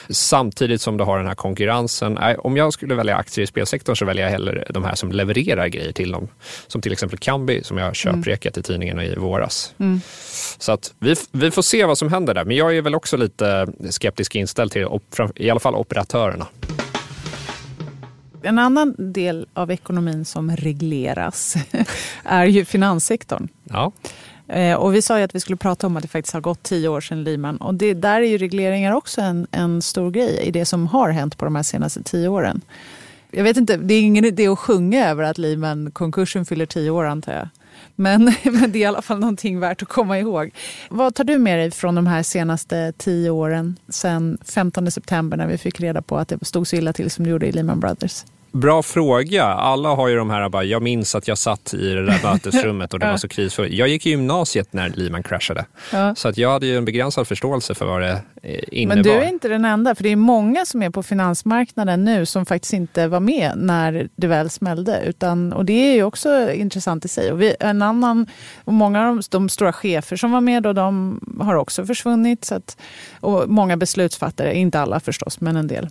Samtidigt 0.08 0.80
som 0.80 0.96
du 0.96 1.04
har 1.04 1.18
den 1.18 1.26
här 1.26 1.34
konkurrensen. 1.34 2.18
Om 2.38 2.56
jag 2.56 2.72
skulle 2.72 2.94
välja 2.94 3.16
aktier 3.16 3.42
i 3.42 3.46
spelsektorn 3.46 3.96
så 3.96 4.04
väljer 4.04 4.24
jag 4.24 4.30
hellre 4.30 4.64
de 4.70 4.84
här 4.84 4.94
som 4.94 5.12
levererar 5.12 5.66
grejer 5.66 5.92
till 5.92 6.12
dem. 6.12 6.28
Som 6.66 6.80
till 6.80 6.92
exempel 6.92 7.18
Kambi 7.18 7.64
som 7.64 7.78
jag 7.78 7.96
köprekat 7.96 8.56
mm. 8.56 8.60
i 8.60 8.62
tidningen 8.62 9.00
i 9.00 9.14
våras. 9.14 9.74
Mm. 9.78 10.00
Så 10.58 10.72
att 10.72 10.94
vi, 10.98 11.14
vi 11.32 11.50
får 11.50 11.62
se 11.62 11.84
vad 11.84 11.98
som 11.98 12.12
händer 12.12 12.34
där. 12.34 12.44
Men 12.44 12.56
jag 12.56 12.76
är 12.76 12.82
väl 12.82 12.94
också 12.94 13.16
lite 13.16 13.66
skeptisk 13.90 14.34
inställd 14.34 14.72
till 14.72 14.86
i 15.36 15.50
alla 15.50 15.60
fall 15.60 15.74
operatörerna. 15.74 16.46
En 18.42 18.58
annan 18.58 18.94
del 18.98 19.46
av 19.54 19.70
ekonomin 19.70 20.24
som 20.24 20.56
regleras 20.56 21.56
är 22.24 22.44
ju 22.44 22.64
finanssektorn. 22.64 23.48
Ja. 23.64 23.92
Eh, 24.48 24.76
och 24.76 24.94
vi 24.94 25.02
sa 25.02 25.18
ju 25.18 25.24
att 25.24 25.34
vi 25.34 25.40
skulle 25.40 25.56
prata 25.56 25.86
om 25.86 25.96
att 25.96 26.02
det 26.02 26.08
faktiskt 26.08 26.34
har 26.34 26.40
gått 26.40 26.62
tio 26.62 26.88
år 26.88 27.00
sedan 27.00 27.24
Lehman. 27.24 27.56
Och 27.56 27.74
det, 27.74 27.94
där 27.94 28.20
är 28.20 28.26
ju 28.26 28.38
regleringar 28.38 28.92
också 28.92 29.20
en, 29.20 29.46
en 29.50 29.82
stor 29.82 30.10
grej 30.10 30.40
i 30.42 30.50
det 30.50 30.64
som 30.64 30.86
har 30.86 31.10
hänt 31.10 31.38
på 31.38 31.44
de 31.44 31.56
här 31.56 31.62
senaste 31.62 32.02
tio 32.02 32.28
åren. 32.28 32.60
Jag 33.30 33.44
vet 33.44 33.56
inte, 33.56 33.76
det 33.76 33.94
är 33.94 34.02
ingen 34.02 34.24
idé 34.24 34.48
att 34.48 34.58
sjunga 34.58 35.08
över 35.08 35.22
att 35.22 35.38
Lehman-konkursen 35.38 36.44
fyller 36.44 36.66
tio 36.66 36.90
år 36.90 37.04
antar 37.04 37.32
jag. 37.32 37.48
Men, 37.96 38.24
men 38.44 38.72
det 38.72 38.78
är 38.78 38.80
i 38.80 38.84
alla 38.84 39.02
fall 39.02 39.18
någonting 39.18 39.60
värt 39.60 39.82
att 39.82 39.88
komma 39.88 40.18
ihåg. 40.18 40.50
Vad 40.90 41.14
tar 41.14 41.24
du 41.24 41.38
med 41.38 41.58
dig 41.58 41.70
från 41.70 41.94
de 41.94 42.06
här 42.06 42.22
senaste 42.22 42.92
tio 42.96 43.30
åren, 43.30 43.78
sen 43.88 44.38
15 44.44 44.90
september 44.90 45.36
när 45.36 45.46
vi 45.46 45.58
fick 45.58 45.80
reda 45.80 46.02
på 46.02 46.16
att 46.16 46.28
det 46.28 46.44
stod 46.44 46.66
så 46.66 46.76
illa 46.76 46.92
till 46.92 47.10
som 47.10 47.24
det 47.24 47.30
gjorde 47.30 47.46
i 47.46 47.52
Lehman 47.52 47.80
Brothers? 47.80 48.24
Bra 48.52 48.82
fråga. 48.82 49.44
Alla 49.44 49.88
har 49.88 50.08
ju 50.08 50.16
de 50.16 50.30
här, 50.30 50.48
bara, 50.48 50.64
jag 50.64 50.82
minns 50.82 51.14
att 51.14 51.28
jag 51.28 51.38
satt 51.38 51.74
i 51.74 51.94
det 51.94 52.06
där 52.06 52.20
mötesrummet 52.32 52.94
och 52.94 53.00
det 53.00 53.06
var 53.06 53.16
så 53.16 53.28
krisfullt. 53.28 53.72
Jag 53.72 53.88
gick 53.88 54.06
i 54.06 54.10
gymnasiet 54.10 54.72
när 54.72 54.88
Lehman 54.88 55.22
kraschade. 55.22 55.64
Ja. 55.92 56.14
Så 56.14 56.28
att 56.28 56.38
jag 56.38 56.50
hade 56.50 56.66
ju 56.66 56.76
en 56.76 56.84
begränsad 56.84 57.28
förståelse 57.28 57.74
för 57.74 57.86
vad 57.86 58.00
det 58.00 58.22
innebar. 58.72 58.94
Men 58.96 59.04
du 59.04 59.10
är 59.10 59.28
inte 59.28 59.48
den 59.48 59.64
enda, 59.64 59.94
för 59.94 60.02
det 60.02 60.08
är 60.08 60.16
många 60.16 60.64
som 60.64 60.82
är 60.82 60.90
på 60.90 61.02
finansmarknaden 61.02 62.04
nu 62.04 62.26
som 62.26 62.46
faktiskt 62.46 62.72
inte 62.72 63.08
var 63.08 63.20
med 63.20 63.52
när 63.56 64.08
det 64.16 64.26
väl 64.26 64.50
smällde. 64.50 65.02
Utan, 65.06 65.52
och 65.52 65.64
det 65.64 65.72
är 65.72 65.94
ju 65.94 66.02
också 66.04 66.52
intressant 66.52 67.04
i 67.04 67.08
sig. 67.08 67.32
Och 67.32 67.42
vi, 67.42 67.54
en 67.60 67.82
annan, 67.82 68.26
och 68.64 68.72
många 68.72 69.08
av 69.08 69.16
de, 69.16 69.22
de 69.30 69.48
stora 69.48 69.72
chefer 69.72 70.16
som 70.16 70.30
var 70.30 70.40
med 70.40 70.62
då, 70.62 70.72
de 70.72 71.20
har 71.40 71.54
också 71.54 71.86
försvunnit. 71.86 72.44
Så 72.44 72.54
att, 72.54 72.76
och 73.20 73.48
många 73.48 73.76
beslutsfattare, 73.76 74.54
inte 74.54 74.80
alla 74.80 75.00
förstås, 75.00 75.40
men 75.40 75.56
en 75.56 75.66
del. 75.66 75.88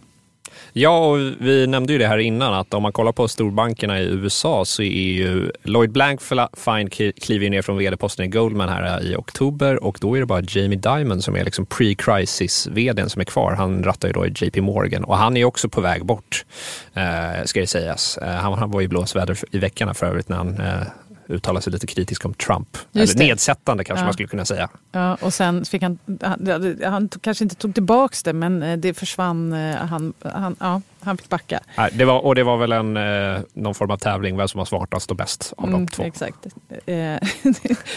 Ja, 0.74 1.08
och 1.08 1.18
vi 1.40 1.68
nämnde 1.68 1.94
ju 1.94 2.00
det 2.00 2.08
här 2.08 2.18
innan 2.18 2.54
att 2.54 2.74
om 2.74 2.84
man 2.84 2.92
kollar 2.92 3.12
på 3.12 3.28
storbankerna 3.28 4.00
i 4.00 4.04
USA 4.04 4.66
så 4.66 4.82
är 4.82 5.12
ju 5.12 5.52
Lloyd 5.64 5.92
Blankfein 5.92 6.90
kliver 7.22 7.50
ner 7.50 7.62
från 7.62 7.78
vd-posten 7.78 8.26
i 8.26 8.28
Goldman 8.28 8.70
här 8.70 9.00
eh, 9.00 9.12
i 9.12 9.16
oktober 9.16 9.84
och 9.84 9.98
då 10.02 10.16
är 10.16 10.20
det 10.20 10.26
bara 10.26 10.42
Jamie 10.48 10.80
Dimon 10.80 11.22
som 11.22 11.36
är 11.36 11.46
liksom 11.46 11.66
pre-crisis-vdn 11.66 13.10
som 13.10 13.20
är 13.20 13.26
kvar. 13.26 13.54
Han 13.54 13.84
rattar 13.84 14.08
ju 14.08 14.14
då 14.14 14.26
i 14.26 14.34
JP 14.36 14.62
Morgan 14.62 15.04
och 15.04 15.18
han 15.18 15.38
är 15.38 15.46
också 15.46 15.70
på 15.70 15.82
väg 15.82 16.06
bort, 16.06 16.46
eh, 16.94 17.46
ska 17.46 17.60
det 17.60 17.68
sägas. 17.68 18.18
Eh, 18.18 18.30
han, 18.30 18.72
var 18.72 18.82
i 18.82 18.88
blåsväder 18.88 19.38
i 19.52 19.58
veckan 19.58 19.96
för 19.96 20.06
övrigt 20.06 20.30
när 20.30 20.38
han 20.38 20.60
eh, 20.60 20.88
uttala 21.32 21.62
sig 21.62 21.74
lite 21.74 21.88
kritiskt 21.88 22.26
om 22.26 22.34
Trump. 22.34 22.78
Eller 22.94 23.18
nedsättande 23.18 23.84
kanske 23.84 24.02
ja. 24.02 24.06
man 24.06 24.14
skulle 24.14 24.28
kunna 24.28 24.46
säga. 24.46 24.70
Ja, 24.92 25.18
och 25.22 25.34
sen 25.34 25.66
fick 25.66 25.84
han, 25.84 26.00
han, 26.22 26.78
han 26.84 27.10
kanske 27.22 27.44
inte 27.44 27.56
tog 27.56 27.74
tillbaka 27.74 28.16
det 28.24 28.34
men 28.34 28.64
eh, 28.64 28.78
det 28.78 28.94
försvann, 28.94 29.54
eh, 29.54 29.76
han, 29.76 30.14
han, 30.24 30.56
ja, 30.60 30.82
han 31.04 31.18
fick 31.18 31.30
backa. 31.30 31.60
Nej, 31.78 31.90
det 31.94 32.06
var, 32.06 32.26
och 32.26 32.36
det 32.36 32.44
var 32.44 32.58
väl 32.58 32.72
en, 32.72 32.98
eh, 32.98 33.42
någon 33.54 33.76
form 33.76 33.92
av 33.92 33.98
tävling, 33.98 34.38
vem 34.38 34.48
som 34.48 34.58
var 34.58 34.66
smartast 34.66 35.12
och 35.12 35.18
bäst 35.18 35.54
av 35.58 35.68
mm, 35.68 35.86
de 35.86 35.92
två. 35.92 36.04
Exakt. 36.04 36.48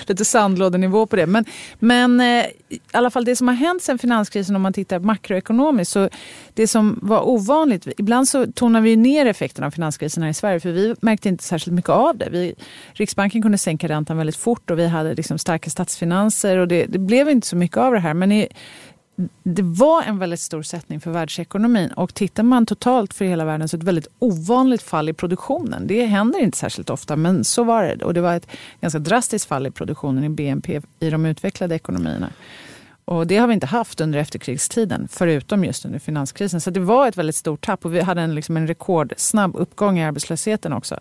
lite 0.09 0.25
sandlådenivå 0.25 1.07
på 1.07 1.17
det. 1.17 1.27
Men, 1.27 1.45
men 1.79 2.21
i 2.21 2.81
alla 2.93 3.11
fall 3.11 3.25
det 3.25 3.37
som 3.37 3.49
har 3.49 3.55
hänt 3.55 3.83
sen 3.83 3.99
finanskrisen 3.99 4.57
om 4.57 4.63
man 4.63 4.73
tittar 4.73 4.99
makroekonomiskt 4.99 5.93
så 5.93 6.09
det 6.55 6.67
som 6.67 6.99
var 7.03 7.29
ovanligt, 7.29 7.89
ibland 7.99 8.29
så 8.29 8.53
tonar 8.53 8.81
vi 8.81 8.97
ner 8.97 9.27
effekterna 9.27 9.67
av 9.67 9.71
finanskrisen 9.71 10.23
här 10.23 10.31
i 10.31 10.35
Sverige 10.35 10.61
för 10.61 10.73
vi 10.73 10.95
märkte 11.01 11.29
inte 11.29 11.45
särskilt 11.45 11.75
mycket 11.75 11.91
av 11.91 12.19
det. 12.19 12.29
Vi, 12.31 12.55
Riksbanken 12.93 13.43
kunde 13.43 13.59
sänka 13.59 13.89
räntan 13.89 14.17
väldigt 14.17 14.37
fort 14.37 14.71
och 14.71 14.79
vi 14.79 14.87
hade 14.87 15.15
liksom 15.15 15.39
starka 15.39 15.71
statsfinanser 15.71 16.59
och 16.59 16.69
det, 16.69 16.87
det 16.87 16.99
blev 16.99 17.31
inte 17.31 17.47
så 17.47 17.57
mycket 17.57 17.77
av 17.77 17.93
det 17.93 18.01
här. 18.01 18.15
Men 18.15 18.33
i, 18.33 18.49
det 19.43 19.63
var 19.63 20.03
en 20.03 20.19
väldigt 20.19 20.41
stor 20.41 20.63
sättning 20.63 21.01
för 21.01 21.11
världsekonomin 21.11 21.91
och 21.93 22.15
tittar 22.15 22.43
man 22.43 22.67
totalt 22.67 23.15
för 23.15 23.25
hela 23.25 23.45
världen 23.45 23.69
så 23.69 23.77
är 23.77 23.79
det 23.79 23.83
ett 23.83 23.89
väldigt 23.89 24.09
ovanligt 24.19 24.83
fall 24.83 25.09
i 25.09 25.13
produktionen. 25.13 25.87
Det 25.87 26.05
händer 26.05 26.41
inte 26.41 26.59
särskilt 26.59 26.91
ofta 26.91 27.17
men 27.17 27.45
så 27.45 27.65
var 27.65 27.85
det 27.85 28.05
och 28.05 28.15
det 28.15 28.21
var 28.21 28.35
ett 28.35 28.47
ganska 28.81 28.99
drastiskt 28.99 29.49
fall 29.49 29.67
i 29.67 29.71
produktionen 29.71 30.25
i 30.25 30.29
BNP 30.29 30.81
i 31.01 31.11
de 31.11 31.27
utvecklade 31.27 31.75
ekonomierna. 31.75 32.31
Och 33.05 33.27
det 33.27 33.37
har 33.37 33.47
vi 33.47 33.55
inte 33.55 33.67
haft 33.67 34.01
under 34.01 34.19
efterkrigstiden, 34.19 35.09
förutom 35.11 35.65
just 35.65 35.85
under 35.85 35.99
finanskrisen. 35.99 36.61
Så 36.61 36.71
det 36.71 36.81
var 36.81 37.09
ett 37.09 37.17
väldigt 37.17 37.37
stort 37.37 37.67
tapp 37.67 37.85
och 37.85 37.95
vi 37.95 38.01
hade 38.01 38.21
en, 38.21 38.35
liksom 38.35 38.57
en 38.57 38.67
rekordsnabb 38.67 39.57
uppgång 39.57 39.99
i 39.99 40.05
arbetslösheten 40.05 40.73
också. 40.73 41.01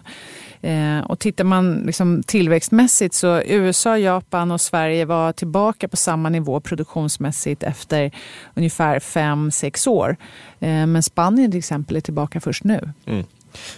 Eh, 0.61 0.99
och 0.99 1.19
tittar 1.19 1.43
man 1.43 1.73
liksom 1.73 2.23
tillväxtmässigt 2.23 3.15
så 3.15 3.41
USA, 3.41 3.97
Japan 3.97 4.51
och 4.51 4.61
Sverige 4.61 5.05
var 5.05 5.31
tillbaka 5.31 5.87
på 5.87 5.97
samma 5.97 6.29
nivå 6.29 6.59
produktionsmässigt 6.59 7.63
efter 7.63 8.11
ungefär 8.53 8.99
fem 8.99 9.51
sex 9.51 9.87
år. 9.87 10.17
Eh, 10.59 10.85
men 10.87 11.03
Spanien 11.03 11.51
till 11.51 11.57
exempel 11.57 11.95
är 11.95 12.01
tillbaka 12.01 12.41
först 12.41 12.63
nu. 12.63 12.91
Mm. 13.05 13.23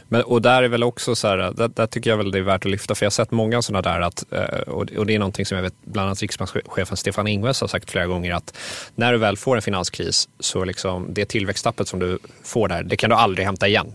Men, 0.08 0.22
och 0.22 0.42
där 0.42 0.64
är 0.64 0.68
väl 0.68 0.84
också 0.84 1.16
så 1.16 1.28
här, 1.28 1.38
där, 1.38 1.68
där, 1.68 1.88
tycker 1.88 2.10
jag 2.10 2.18
väl 2.18 2.32
det 2.32 2.38
är 2.38 2.44
värt 2.44 2.66
att 2.66 2.72
lyfta, 2.72 2.96
för 2.96 3.06
jag 3.06 3.08
har 3.08 3.12
sett 3.12 3.32
många 3.32 3.62
sådana 3.62 3.82
där, 3.82 4.02
att, 4.02 4.34
eh, 4.34 4.60
och 4.74 5.06
det 5.06 5.16
är 5.16 5.20
någonting 5.20 5.46
som 5.46 5.56
jag 5.56 5.64
vet 5.64 5.76
bland 5.84 6.08
annat 6.08 6.22
riksbankschefen 6.22 6.98
Stefan 6.98 7.28
Ingves 7.28 7.62
har 7.62 7.68
sagt 7.68 7.92
flera 7.92 8.06
gånger, 8.06 8.34
att 8.34 8.58
när 8.96 9.12
du 9.12 9.18
väl 9.18 9.38
får 9.38 9.56
en 9.56 9.62
finanskris 9.62 10.30
så 10.40 10.66
liksom 10.66 11.08
det 11.14 11.26
tillväxttappet 11.26 11.88
som 11.88 12.00
du 12.00 12.20
får 12.44 12.68
där, 12.68 12.84
det 12.84 12.96
kan 12.96 13.10
du 13.10 13.16
aldrig 13.16 13.46
hämta 13.46 13.68
igen. 13.68 13.94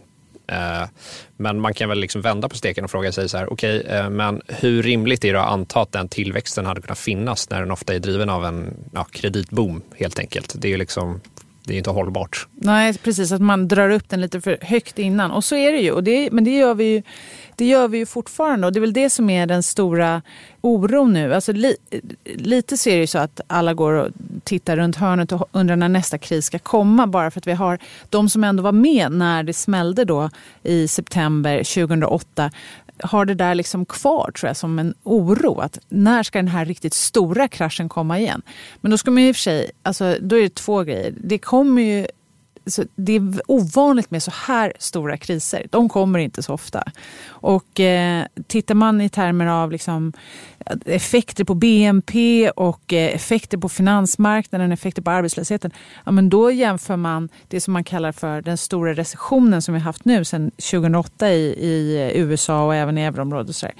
Eh, 0.50 0.88
men 1.36 1.60
man 1.60 1.74
kan 1.74 1.88
väl 1.88 1.98
liksom 1.98 2.22
vända 2.22 2.48
på 2.48 2.56
steken 2.56 2.84
och 2.84 2.90
fråga 2.90 3.12
sig 3.12 3.28
så 3.28 3.38
här, 3.38 3.52
okej, 3.52 3.80
okay, 3.80 4.08
men 4.08 4.42
hur 4.48 4.82
rimligt 4.82 5.24
är 5.24 5.32
det 5.32 5.40
att 5.40 5.52
anta 5.52 5.80
att 5.80 5.92
den 5.92 6.08
tillväxten 6.08 6.66
hade 6.66 6.80
kunnat 6.80 6.98
finnas 6.98 7.50
när 7.50 7.60
den 7.60 7.70
ofta 7.70 7.94
är 7.94 7.98
driven 7.98 8.30
av 8.30 8.44
en 8.44 8.74
ja, 8.92 9.04
kreditboom 9.04 9.82
helt 9.96 10.18
enkelt? 10.18 10.54
Det 10.58 10.68
är 10.68 10.70
ju 10.70 10.76
liksom 10.76 11.20
det 11.70 11.76
är 11.76 11.78
inte 11.78 11.90
hållbart. 11.90 12.48
Nej, 12.54 12.98
precis. 12.98 13.32
Att 13.32 13.40
man 13.40 13.68
drar 13.68 13.90
upp 13.90 14.08
den 14.08 14.20
lite 14.20 14.40
för 14.40 14.58
högt 14.62 14.98
innan. 14.98 15.30
Och 15.30 15.44
så 15.44 15.56
är 15.56 15.72
det 15.72 15.78
ju. 15.78 15.92
Och 15.92 16.04
det, 16.04 16.30
men 16.32 16.44
det 16.44 16.56
gör, 16.56 16.74
vi 16.74 16.84
ju, 16.84 17.02
det 17.56 17.64
gör 17.64 17.88
vi 17.88 17.98
ju 17.98 18.06
fortfarande. 18.06 18.66
Och 18.66 18.72
det 18.72 18.78
är 18.78 18.80
väl 18.80 18.92
det 18.92 19.10
som 19.10 19.30
är 19.30 19.46
den 19.46 19.62
stora 19.62 20.22
oron 20.60 21.12
nu. 21.12 21.34
Alltså, 21.34 21.52
li, 21.52 21.76
lite 22.24 22.76
så 22.76 22.90
är 22.90 22.94
det 22.94 23.00
ju 23.00 23.06
så 23.06 23.18
att 23.18 23.40
alla 23.46 23.74
går 23.74 23.92
och 23.92 24.08
tittar 24.44 24.76
runt 24.76 24.96
hörnet 24.96 25.32
och 25.32 25.48
undrar 25.52 25.76
när 25.76 25.88
nästa 25.88 26.18
kris 26.18 26.46
ska 26.46 26.58
komma. 26.58 27.06
Bara 27.06 27.30
för 27.30 27.40
att 27.40 27.46
vi 27.46 27.52
har 27.52 27.78
de 28.08 28.28
som 28.28 28.44
ändå 28.44 28.62
var 28.62 28.72
med 28.72 29.12
när 29.12 29.42
det 29.42 29.52
smällde 29.52 30.04
då 30.04 30.30
i 30.62 30.88
september 30.88 31.56
2008 31.58 32.50
har 33.02 33.24
det 33.24 33.34
där 33.34 33.54
liksom 33.54 33.86
kvar 33.86 34.30
tror 34.30 34.48
jag 34.48 34.56
som 34.56 34.78
en 34.78 34.94
oro. 35.02 35.60
Att 35.60 35.78
när 35.88 36.22
ska 36.22 36.38
den 36.38 36.48
här 36.48 36.64
riktigt 36.64 36.94
stora 36.94 37.48
kraschen 37.48 37.88
komma 37.88 38.18
igen? 38.18 38.42
Men 38.80 38.90
då 38.90 38.98
ska 38.98 39.10
man 39.10 39.22
ju 39.22 39.28
i 39.28 39.32
och 39.32 39.36
för 39.36 39.42
sig, 39.42 39.70
alltså, 39.82 40.16
då 40.20 40.36
är 40.36 40.42
det 40.42 40.54
två 40.54 40.82
grejer. 40.82 41.14
Det 41.16 41.38
kommer 41.38 41.82
ju 41.82 42.06
så 42.66 42.84
det 42.94 43.12
är 43.12 43.40
ovanligt 43.46 44.10
med 44.10 44.22
så 44.22 44.30
här 44.34 44.72
stora 44.78 45.16
kriser. 45.16 45.66
De 45.70 45.88
kommer 45.88 46.18
inte 46.18 46.42
så 46.42 46.54
ofta. 46.54 46.84
Och 47.28 47.80
eh, 47.80 48.24
tittar 48.46 48.74
man 48.74 49.00
i 49.00 49.08
termer 49.08 49.46
av 49.46 49.72
liksom, 49.72 50.12
effekter 50.84 51.44
på 51.44 51.54
BNP 51.54 52.50
och 52.50 52.92
eh, 52.92 53.14
effekter 53.14 53.58
på 53.58 53.68
finansmarknaden, 53.68 54.72
effekter 54.72 55.02
på 55.02 55.10
arbetslösheten. 55.10 55.70
Ja, 56.04 56.12
men 56.12 56.28
då 56.28 56.50
jämför 56.50 56.96
man 56.96 57.28
det 57.48 57.60
som 57.60 57.72
man 57.72 57.84
kallar 57.84 58.12
för 58.12 58.42
den 58.42 58.56
stora 58.56 58.94
recessionen 58.94 59.62
som 59.62 59.74
vi 59.74 59.80
haft 59.80 60.04
nu 60.04 60.24
sedan 60.24 60.50
2008 60.50 61.30
i, 61.30 61.42
i 61.46 61.96
eh, 61.96 62.22
USA 62.22 62.66
och 62.66 62.74
även 62.74 62.98
i 62.98 63.02
euroområdet. 63.02 63.48
Och 63.48 63.54
så 63.54 63.66
där. 63.66 63.74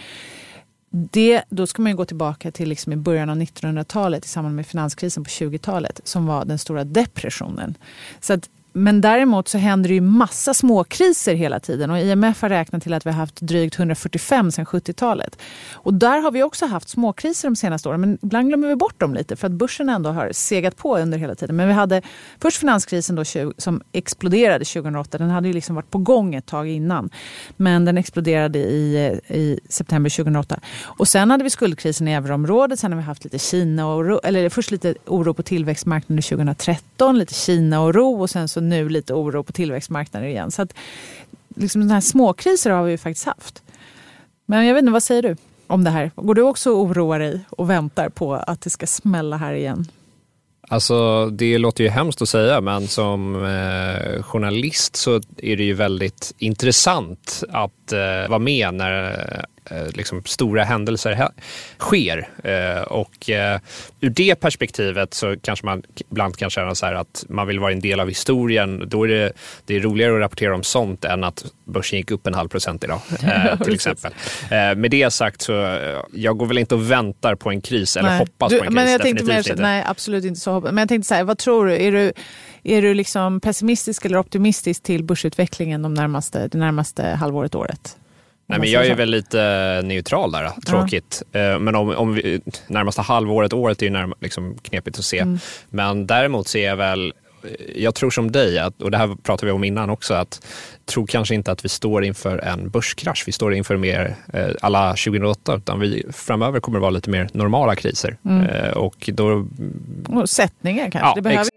Det, 0.93 1.43
då 1.49 1.67
ska 1.67 1.83
man 1.83 1.97
gå 1.97 2.05
tillbaka 2.05 2.51
till 2.51 2.69
liksom 2.69 2.93
i 2.93 2.97
början 2.97 3.31
av 3.31 3.37
1900-talet 3.37 4.25
i 4.25 4.29
samband 4.29 4.57
med 4.57 4.67
finanskrisen 4.67 5.25
på 5.25 5.29
20-talet 5.29 6.01
som 6.05 6.27
var 6.27 6.45
den 6.45 6.59
stora 6.59 6.85
depressionen. 6.85 7.75
Så 8.21 8.33
att 8.33 8.49
men 8.73 9.01
däremot 9.01 9.49
så 9.49 9.59
händer 9.59 9.89
det 9.89 9.95
ju 9.95 10.01
massa 10.01 10.55
småkriser 10.55 11.35
hela 11.35 11.61
tiden 11.61 11.91
och 11.91 11.99
IMF 11.99 12.43
har 12.43 12.49
räknat 12.49 12.83
till 12.83 12.95
att 12.95 13.07
vi 13.07 13.11
har 13.11 13.17
haft 13.17 13.41
drygt 13.41 13.79
145 13.79 14.51
sedan 14.51 14.65
70-talet. 14.65 15.39
Och 15.73 15.95
där 15.95 16.19
har 16.19 16.31
vi 16.31 16.43
också 16.43 16.67
haft 16.67 16.89
småkriser 16.89 17.49
de 17.49 17.57
senaste 17.57 17.89
åren 17.89 18.01
men 18.01 18.19
ibland 18.23 18.49
glömmer 18.49 18.69
vi 18.69 18.77
bort 18.77 19.01
dem 19.01 19.15
lite 19.15 19.37
för 19.37 19.47
att 19.47 19.53
börsen 19.53 19.89
ändå 19.89 20.11
har 20.11 20.33
segat 20.33 20.77
på 20.77 20.99
under 20.99 21.19
hela 21.19 21.35
tiden. 21.35 21.57
Men 21.57 21.69
vi 21.69 21.75
hade 21.75 22.03
först 22.39 22.57
finanskrisen 22.57 23.17
då, 23.17 23.25
som 23.59 23.83
exploderade 23.93 24.65
2008. 24.65 25.19
Den 25.19 25.31
hade 25.31 25.49
ju 25.49 25.55
liksom 25.55 25.75
varit 25.75 25.91
på 25.91 25.99
gång 25.99 26.35
ett 26.35 26.47
tag 26.47 26.69
innan. 26.69 27.11
Men 27.57 27.85
den 27.85 27.99
exploderade 27.99 28.59
i, 28.59 29.21
i 29.29 29.61
september 29.69 30.11
2008. 30.11 30.61
Och 30.83 31.09
sen 31.09 31.31
hade 31.31 31.45
vi 31.45 31.51
skuldkrisen 31.51 32.09
i 32.09 32.13
euroområdet. 32.13 32.79
Sen 32.79 32.93
har 32.93 32.97
vi 32.97 33.05
haft 33.05 33.25
lite 33.25 33.39
Kina-oro, 33.39 34.21
eller 34.25 34.49
först 34.49 34.71
lite 34.71 34.95
oro 35.07 35.35
på 35.35 35.43
tillväxtmarknaden 35.43 36.23
2013, 36.23 37.19
lite 37.19 37.35
Kina-oro 37.35 38.21
och 38.21 38.31
sen 38.31 38.49
så 38.49 38.60
Alltså 38.61 38.69
nu 38.69 38.89
lite 38.89 39.15
oro 39.15 39.43
på 39.43 39.53
tillväxtmarknader 39.53 40.27
igen. 40.27 40.51
Så 40.51 40.63
att 40.63 40.75
liksom 41.57 41.81
den 41.81 41.91
här 41.91 42.01
småkriser 42.01 42.71
har 42.71 42.85
vi 42.85 42.91
ju 42.91 42.99
faktiskt 42.99 43.27
haft. 43.27 43.63
Men 44.47 44.67
jag 44.67 44.75
vet 44.75 44.83
inte, 44.83 44.93
vad 44.93 45.03
säger 45.03 45.23
du 45.23 45.37
om 45.67 45.85
det 45.85 45.91
här? 45.91 46.11
Går 46.17 46.35
du 46.35 46.43
också 46.43 46.71
och 46.71 46.83
oroar 46.83 47.19
dig 47.19 47.41
och 47.51 47.71
väntar 47.71 48.09
på 48.09 48.35
att 48.35 48.61
det 48.61 48.71
ska 48.71 48.87
smälla 48.87 49.37
här 49.37 49.53
igen? 49.53 49.87
Alltså 50.69 51.27
det 51.31 51.59
låter 51.59 51.85
ju 51.85 51.91
hemskt 51.91 52.23
att 52.23 52.29
säga 52.29 52.61
men 52.61 52.87
som 52.87 53.35
eh, 53.35 54.23
journalist 54.23 54.97
så 54.97 55.21
är 55.37 55.57
det 55.57 55.65
ju 55.65 55.75
väldigt 55.75 56.33
intressant 56.39 57.43
att 57.49 57.93
eh, 57.93 58.29
vara 58.29 58.39
med 58.39 58.75
när 58.75 59.47
liksom, 59.93 60.23
stora 60.25 60.65
händelser 60.65 61.29
sker. 61.79 62.29
Eh, 62.45 62.83
och 62.83 63.31
eh, 63.31 63.61
ur 64.01 64.11
det 64.11 64.35
perspektivet 64.35 65.15
så 65.15 65.37
kanske 65.43 65.67
man 65.67 65.83
ibland 66.11 66.37
kan 66.37 66.51
känna 66.51 66.75
så 66.75 66.87
att 66.87 67.25
man 67.29 67.47
vill 67.47 67.61
vara 67.61 67.73
en 67.73 67.81
del 67.81 68.01
av 68.01 68.09
historien. 68.09 68.85
Då 68.87 69.05
är 69.05 69.09
det, 69.09 69.33
det 69.67 69.77
är 69.77 69.81
roligare 69.81 70.15
att 70.15 70.21
rapportera 70.21 70.55
om 70.55 70.63
sånt 70.63 71.05
än 71.05 71.25
att 71.25 71.45
börsen 71.65 71.99
gick 71.99 72.11
upp 72.11 72.27
en 72.27 72.35
halv 72.35 72.49
procent 72.49 72.85
idag. 72.85 73.01
till 73.65 73.75
exempel. 73.75 74.13
med 74.51 74.91
det 74.91 75.11
sagt 75.11 75.43
så 75.43 75.79
jag 76.13 76.37
går 76.39 76.47
väl 76.47 76.59
inte 76.59 76.75
och 76.75 76.91
väntar 76.91 77.35
på 77.35 77.51
en 77.51 77.61
kris 77.61 77.97
eller 77.97 78.09
nej. 78.09 78.19
hoppas 78.19 78.53
du, 78.53 78.59
på 78.59 78.65
en 78.65 78.69
kris. 78.69 78.75
Men 78.75 78.91
jag 78.93 79.03
tänkte 79.03 79.25
mer, 79.25 79.39
inte. 79.39 79.55
Nej, 79.63 79.85
absolut 79.87 80.25
inte 80.25 80.41
så. 80.41 80.61
Men 80.61 80.79
jag 80.79 80.89
tänkte 80.89 81.09
så 81.09 81.15
här, 81.15 81.25
vad 81.25 81.39
tror 81.39 81.67
du? 81.67 81.83
Är 81.83 81.93
du, 81.93 82.13
är 82.63 82.83
du 82.83 82.95
liksom 82.95 83.41
pessimistisk 83.41 84.05
eller 84.05 84.19
optimistisk 84.19 84.83
till 84.83 85.05
börsutvecklingen 85.05 85.83
de 85.83 85.95
närmaste, 85.95 86.49
det 86.49 86.59
närmaste 86.59 87.03
halvåret, 87.03 87.55
året? 87.55 87.97
Nej, 88.51 88.59
men 88.59 88.71
jag 88.71 88.87
är 88.87 88.95
väl 88.95 89.11
lite 89.11 89.43
eh, 89.43 89.87
neutral 89.87 90.33
där, 90.33 90.51
tråkigt. 90.67 91.23
Ja. 91.33 91.41
Eh, 91.41 91.59
men 91.59 91.75
om, 91.75 91.89
om 91.89 92.15
vi, 92.15 92.41
närmaste 92.67 93.03
halvåret, 93.03 93.53
året 93.53 93.83
är 93.83 93.87
ju 93.87 93.93
närm, 93.93 94.15
liksom 94.21 94.59
knepigt 94.63 94.99
att 94.99 95.05
se. 95.05 95.19
Mm. 95.19 95.39
Men 95.69 96.07
däremot 96.07 96.49
ser 96.49 96.67
jag 96.67 96.77
väl 96.77 97.13
eh, 97.43 97.83
jag 97.83 97.95
tror 97.95 98.11
som 98.11 98.33
dig, 98.33 98.59
att, 98.59 98.83
och 98.83 98.91
det 98.91 98.99
här 98.99 99.17
pratade 99.23 99.47
vi 99.47 99.53
om 99.53 99.65
innan 99.65 99.91
också, 99.91 100.15
att 100.15 100.47
tror 100.85 101.07
kanske 101.07 101.35
inte 101.35 101.53
att 101.53 101.65
vi 101.65 101.69
står 101.69 102.05
inför 102.05 102.39
en 102.39 102.71
börskrasch. 102.71 103.25
Vi 103.27 103.33
står 103.33 103.55
inför 103.55 103.77
mer 103.77 104.15
eh, 104.33 104.49
alla 104.61 104.91
2008, 104.91 105.57
utan 105.57 105.81
vi 105.81 106.07
framöver 106.13 106.61
kommer 106.61 106.79
det 106.79 106.83
vara 106.83 106.91
lite 106.91 107.11
mer 107.11 107.29
normala 107.33 107.77
kriser. 107.77 108.17
Mm. 108.25 108.47
Eh, 108.47 108.71
och 108.71 109.11
då... 109.13 109.47
Och 110.09 110.31
sättningar 110.31 110.91
kanske. 110.91 111.09
Ja, 111.09 111.13
det 111.15 111.23
behöver... 111.23 111.49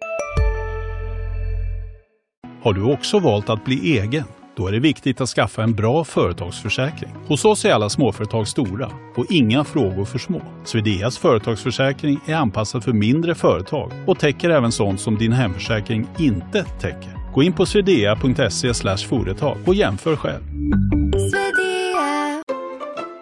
Har 2.63 2.73
du 2.73 2.83
också 2.83 3.19
valt 3.19 3.50
att 3.50 3.65
bli 3.65 4.00
egen? 4.00 4.23
Då 4.55 4.67
är 4.67 4.72
det 4.72 4.79
viktigt 4.79 5.22
att 5.22 5.29
skaffa 5.29 5.63
en 5.63 5.74
bra 5.74 6.03
företagsförsäkring. 6.03 7.15
Hos 7.27 7.45
oss 7.45 7.65
är 7.65 7.72
alla 7.74 7.89
småföretag 7.89 8.48
stora 8.48 8.91
och 9.15 9.25
inga 9.29 9.63
frågor 9.63 10.05
för 10.05 10.19
små. 10.19 10.41
Swedeas 10.63 11.17
företagsförsäkring 11.17 12.19
är 12.27 12.36
anpassad 12.36 12.83
för 12.83 12.93
mindre 12.93 13.36
företag 13.36 13.91
och 14.07 14.19
täcker 14.19 14.50
även 14.50 14.72
sånt 14.72 15.01
som 15.01 15.17
din 15.17 15.31
hemförsäkring 15.31 16.07
inte 16.19 16.63
täcker. 16.63 17.33
Gå 17.33 17.43
in 17.43 17.53
på 17.53 17.65
swedea.se 17.65 18.74
företag 19.07 19.57
och 19.65 19.75
jämför 19.75 20.15
själv. 20.15 20.43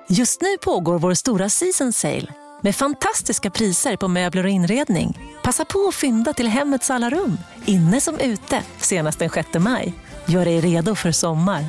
Just 0.09 0.41
nu 0.41 0.57
pågår 0.63 0.99
vår 0.99 1.13
stora 1.13 1.49
season 1.49 1.93
sale 1.93 2.27
med 2.61 2.75
fantastiska 2.75 3.49
priser 3.49 3.95
på 3.95 4.07
möbler 4.07 4.43
och 4.43 4.49
inredning. 4.49 5.19
Passa 5.43 5.65
på 5.65 5.87
att 5.87 5.95
fynda 5.95 6.33
till 6.33 6.47
hemmets 6.47 6.89
alla 6.89 7.09
rum, 7.09 7.37
inne 7.65 8.01
som 8.01 8.19
ute, 8.19 8.63
senast 8.77 9.19
den 9.19 9.29
6 9.29 9.47
maj. 9.59 9.93
Gör 10.25 10.45
dig 10.45 10.61
redo 10.61 10.95
för 10.95 11.11
sommar. 11.11 11.65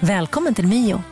Välkommen 0.00 0.54
till 0.54 0.66
Mio. 0.66 1.02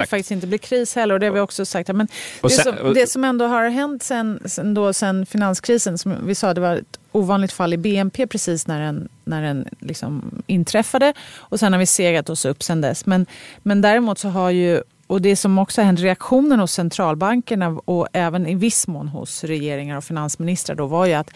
det 0.00 0.06
faktiskt 0.06 0.30
inte 0.30 0.46
blir 0.46 0.58
kris 0.58 0.94
heller. 0.94 1.14
Och 1.14 1.20
det 1.20 1.26
har 1.26 1.34
vi 1.34 1.40
också 1.40 1.64
sagt. 1.64 1.88
Men 1.88 2.08
det, 2.42 2.50
sen- 2.50 2.76
som, 2.78 2.94
det 2.94 3.10
som 3.10 3.24
ändå 3.24 3.46
har 3.46 3.68
hänt 3.68 4.02
sen, 4.02 4.40
sen, 4.44 4.74
då, 4.74 4.92
sen 4.92 5.26
finanskrisen, 5.26 5.98
som 5.98 6.26
vi 6.26 6.34
sa, 6.34 6.54
det 6.54 6.60
var 6.60 6.76
ett 6.76 6.98
ovanligt 7.12 7.52
fall 7.52 7.72
i 7.72 7.76
BNP 7.76 8.26
precis 8.26 8.66
när 8.66 8.80
den, 8.80 9.08
när 9.24 9.42
den 9.42 9.68
liksom 9.78 10.42
inträffade. 10.46 11.12
Och 11.36 11.60
sen 11.60 11.72
har 11.72 11.80
vi 11.80 11.86
segat 11.86 12.30
oss 12.30 12.44
upp 12.44 12.62
sen 12.62 12.80
dess. 12.80 13.06
Men, 13.06 13.26
men 13.62 13.80
däremot 13.80 14.18
så 14.18 14.28
har 14.28 14.50
ju 14.50 14.82
och 15.08 15.22
det 15.22 15.36
som 15.36 15.58
också 15.58 15.80
har 15.80 15.86
hänt, 15.86 16.00
reaktionen 16.00 16.60
hos 16.60 16.72
centralbankerna 16.72 17.68
och 17.84 18.08
även 18.12 18.46
i 18.46 18.54
viss 18.54 18.86
mån 18.86 19.08
hos 19.08 19.44
regeringar 19.44 19.96
och 19.96 20.04
finansministrar 20.04 20.76
då 20.76 20.86
var 20.86 21.06
ju 21.06 21.12
att 21.12 21.30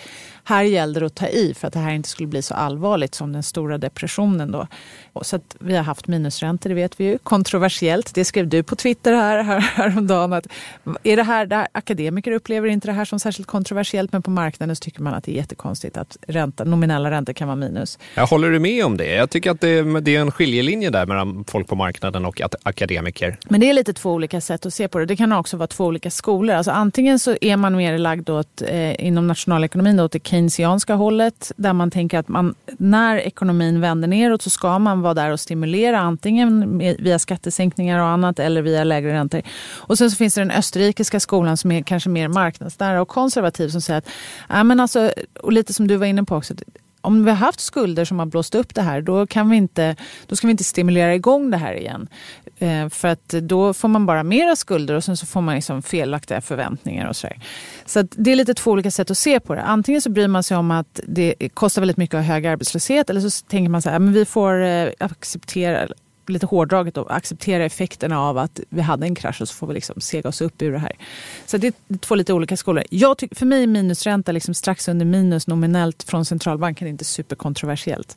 här 0.44 0.62
gällde 0.62 1.00
det 1.00 1.06
att 1.06 1.14
ta 1.14 1.26
i 1.26 1.54
för 1.54 1.66
att 1.66 1.72
det 1.72 1.78
här 1.78 1.92
inte 1.92 2.08
skulle 2.08 2.26
bli 2.26 2.42
så 2.42 2.54
allvarligt 2.54 3.14
som 3.14 3.32
den 3.32 3.42
stora 3.42 3.78
depressionen 3.78 4.52
då. 4.52 4.66
Och 5.12 5.26
så 5.26 5.36
att 5.36 5.56
vi 5.58 5.76
har 5.76 5.82
haft 5.84 6.08
minusräntor, 6.08 6.68
det 6.68 6.74
vet 6.74 7.00
vi 7.00 7.04
ju. 7.04 7.18
Kontroversiellt, 7.18 8.14
det 8.14 8.24
skrev 8.24 8.48
du 8.48 8.62
på 8.62 8.76
Twitter 8.76 9.12
här, 9.12 9.42
här 9.42 9.60
häromdagen. 9.60 10.32
Att 10.32 10.46
är 11.02 11.16
det 11.16 11.22
här, 11.22 11.46
där 11.46 11.68
akademiker 11.72 12.32
upplever 12.32 12.68
inte 12.68 12.88
det 12.88 12.92
här 12.92 13.04
som 13.04 13.20
särskilt 13.20 13.48
kontroversiellt 13.48 14.12
men 14.12 14.22
på 14.22 14.30
marknaden 14.30 14.76
så 14.76 14.80
tycker 14.80 15.02
man 15.02 15.14
att 15.14 15.24
det 15.24 15.32
är 15.32 15.36
jättekonstigt 15.36 15.96
att 15.96 16.16
ränta, 16.26 16.64
nominella 16.64 17.10
räntor 17.10 17.32
kan 17.32 17.48
vara 17.48 17.56
minus. 17.56 17.98
Jag 18.14 18.26
håller 18.26 18.50
du 18.50 18.58
med 18.58 18.84
om 18.84 18.96
det? 18.96 19.14
Jag 19.14 19.30
tycker 19.30 19.50
att 19.50 19.60
det 19.60 19.68
är, 19.68 20.00
det 20.00 20.16
är 20.16 20.20
en 20.20 20.30
skiljelinje 20.30 20.90
där 20.90 21.06
mellan 21.06 21.44
folk 21.48 21.68
på 21.68 21.76
marknaden 21.76 22.24
och 22.24 22.40
akademiker. 22.62 23.38
Men 23.48 23.60
det 23.60 23.70
är 23.70 23.72
lite 23.72 23.92
två 23.92 24.12
olika 24.12 24.40
sätt 24.40 24.66
att 24.66 24.74
se 24.74 24.88
på 24.88 24.98
det. 24.98 25.06
Det 25.06 25.16
kan 25.16 25.32
också 25.32 25.56
vara 25.56 25.66
två 25.66 25.84
olika 25.84 26.10
skolor. 26.10 26.56
Alltså 26.56 26.70
antingen 26.70 27.18
så 27.18 27.36
är 27.40 27.56
man 27.56 27.76
mer 27.76 27.98
lagd 27.98 28.30
åt, 28.30 28.62
eh, 28.62 29.06
inom 29.06 29.26
nationalekonomin 29.26 29.96
då, 29.96 30.04
åt 30.04 30.12
det 30.12 30.18
keynesianska 30.32 30.94
hållet 30.94 31.52
där 31.56 31.72
man 31.72 31.90
tänker 31.90 32.18
att 32.18 32.28
man, 32.28 32.54
när 32.78 33.16
ekonomin 33.16 33.80
vänder 33.80 34.08
neråt 34.08 34.42
så 34.42 34.50
ska 34.50 34.78
man 34.78 35.02
vara 35.02 35.14
där 35.14 35.30
och 35.30 35.40
stimulera 35.40 35.98
antingen 35.98 36.78
via 36.78 37.18
skattesänkningar 37.18 37.98
och 37.98 38.06
annat 38.06 38.38
eller 38.38 38.62
via 38.62 38.84
lägre 38.84 39.12
räntor. 39.12 39.42
Och 39.74 39.98
sen 39.98 40.10
så 40.10 40.16
finns 40.16 40.34
det 40.34 40.40
den 40.40 40.50
österrikiska 40.50 41.20
skolan 41.20 41.56
som 41.56 41.72
är 41.72 41.82
kanske 41.82 42.08
mer 42.08 42.28
marknadsnära 42.28 43.02
och 43.02 43.08
konservativ 43.08 43.68
som 43.68 43.80
säger 43.80 43.98
att, 43.98 44.08
ja, 44.48 44.64
men 44.64 44.80
alltså, 44.80 45.12
och 45.40 45.52
lite 45.52 45.72
som 45.72 45.88
du 45.88 45.96
var 45.96 46.06
inne 46.06 46.24
på 46.24 46.36
också, 46.36 46.54
om 47.02 47.24
vi 47.24 47.30
har 47.30 47.36
haft 47.36 47.60
skulder 47.60 48.04
som 48.04 48.18
har 48.18 48.26
blåst 48.26 48.54
upp 48.54 48.74
det 48.74 48.82
här, 48.82 49.00
då, 49.00 49.26
kan 49.26 49.50
vi 49.50 49.56
inte, 49.56 49.96
då 50.26 50.36
ska 50.36 50.46
vi 50.46 50.50
inte 50.50 50.64
stimulera 50.64 51.14
igång 51.14 51.50
det 51.50 51.56
här 51.56 51.74
igen. 51.74 52.08
Eh, 52.58 52.88
för 52.88 53.08
att 53.08 53.28
då 53.28 53.74
får 53.74 53.88
man 53.88 54.06
bara 54.06 54.22
mera 54.22 54.56
skulder 54.56 54.94
och 54.94 55.04
sen 55.04 55.16
så 55.16 55.26
får 55.26 55.40
man 55.40 55.54
liksom 55.54 55.82
felaktiga 55.82 56.40
förväntningar 56.40 57.08
och 57.08 57.16
sådär. 57.16 57.38
Så 57.86 58.00
att 58.00 58.06
det 58.10 58.32
är 58.32 58.36
lite 58.36 58.54
två 58.54 58.70
olika 58.70 58.90
sätt 58.90 59.10
att 59.10 59.18
se 59.18 59.40
på 59.40 59.54
det. 59.54 59.62
Antingen 59.62 60.00
så 60.00 60.10
bryr 60.10 60.28
man 60.28 60.42
sig 60.42 60.56
om 60.56 60.70
att 60.70 61.00
det 61.06 61.34
kostar 61.54 61.82
väldigt 61.82 61.96
mycket 61.96 62.14
att 62.14 62.26
ha 62.26 62.32
hög 62.32 62.46
arbetslöshet 62.46 63.10
eller 63.10 63.20
så 63.20 63.46
tänker 63.46 63.70
man 63.70 63.82
så 63.82 63.90
här, 63.90 63.98
men 63.98 64.12
vi 64.12 64.24
får 64.24 64.62
eh, 64.62 64.88
acceptera 64.98 65.88
lite 66.26 66.46
hårdraget 66.46 66.94
då, 66.94 67.04
acceptera 67.04 67.64
effekterna 67.64 68.20
av 68.20 68.38
att 68.38 68.60
vi 68.68 68.80
hade 68.80 69.06
en 69.06 69.14
krasch 69.14 69.40
och 69.40 69.48
så 69.48 69.54
får 69.54 69.66
vi 69.66 69.74
liksom 69.74 70.00
sega 70.00 70.28
oss 70.28 70.40
upp 70.40 70.62
ur 70.62 70.72
det 70.72 70.78
här. 70.78 70.92
Så 71.46 71.56
det 71.56 71.66
är 71.66 71.98
två 71.98 72.14
lite 72.14 72.32
olika 72.32 72.56
skolor. 72.56 72.84
Jag 72.90 73.18
tyck, 73.18 73.38
för 73.38 73.46
mig 73.46 73.62
är 73.62 73.66
minusränta 73.66 74.32
liksom 74.32 74.54
strax 74.54 74.88
under 74.88 75.06
minus 75.06 75.46
nominellt 75.46 76.02
från 76.02 76.24
centralbanken 76.24 76.88
inte 76.88 77.04
superkontroversiellt. 77.04 78.16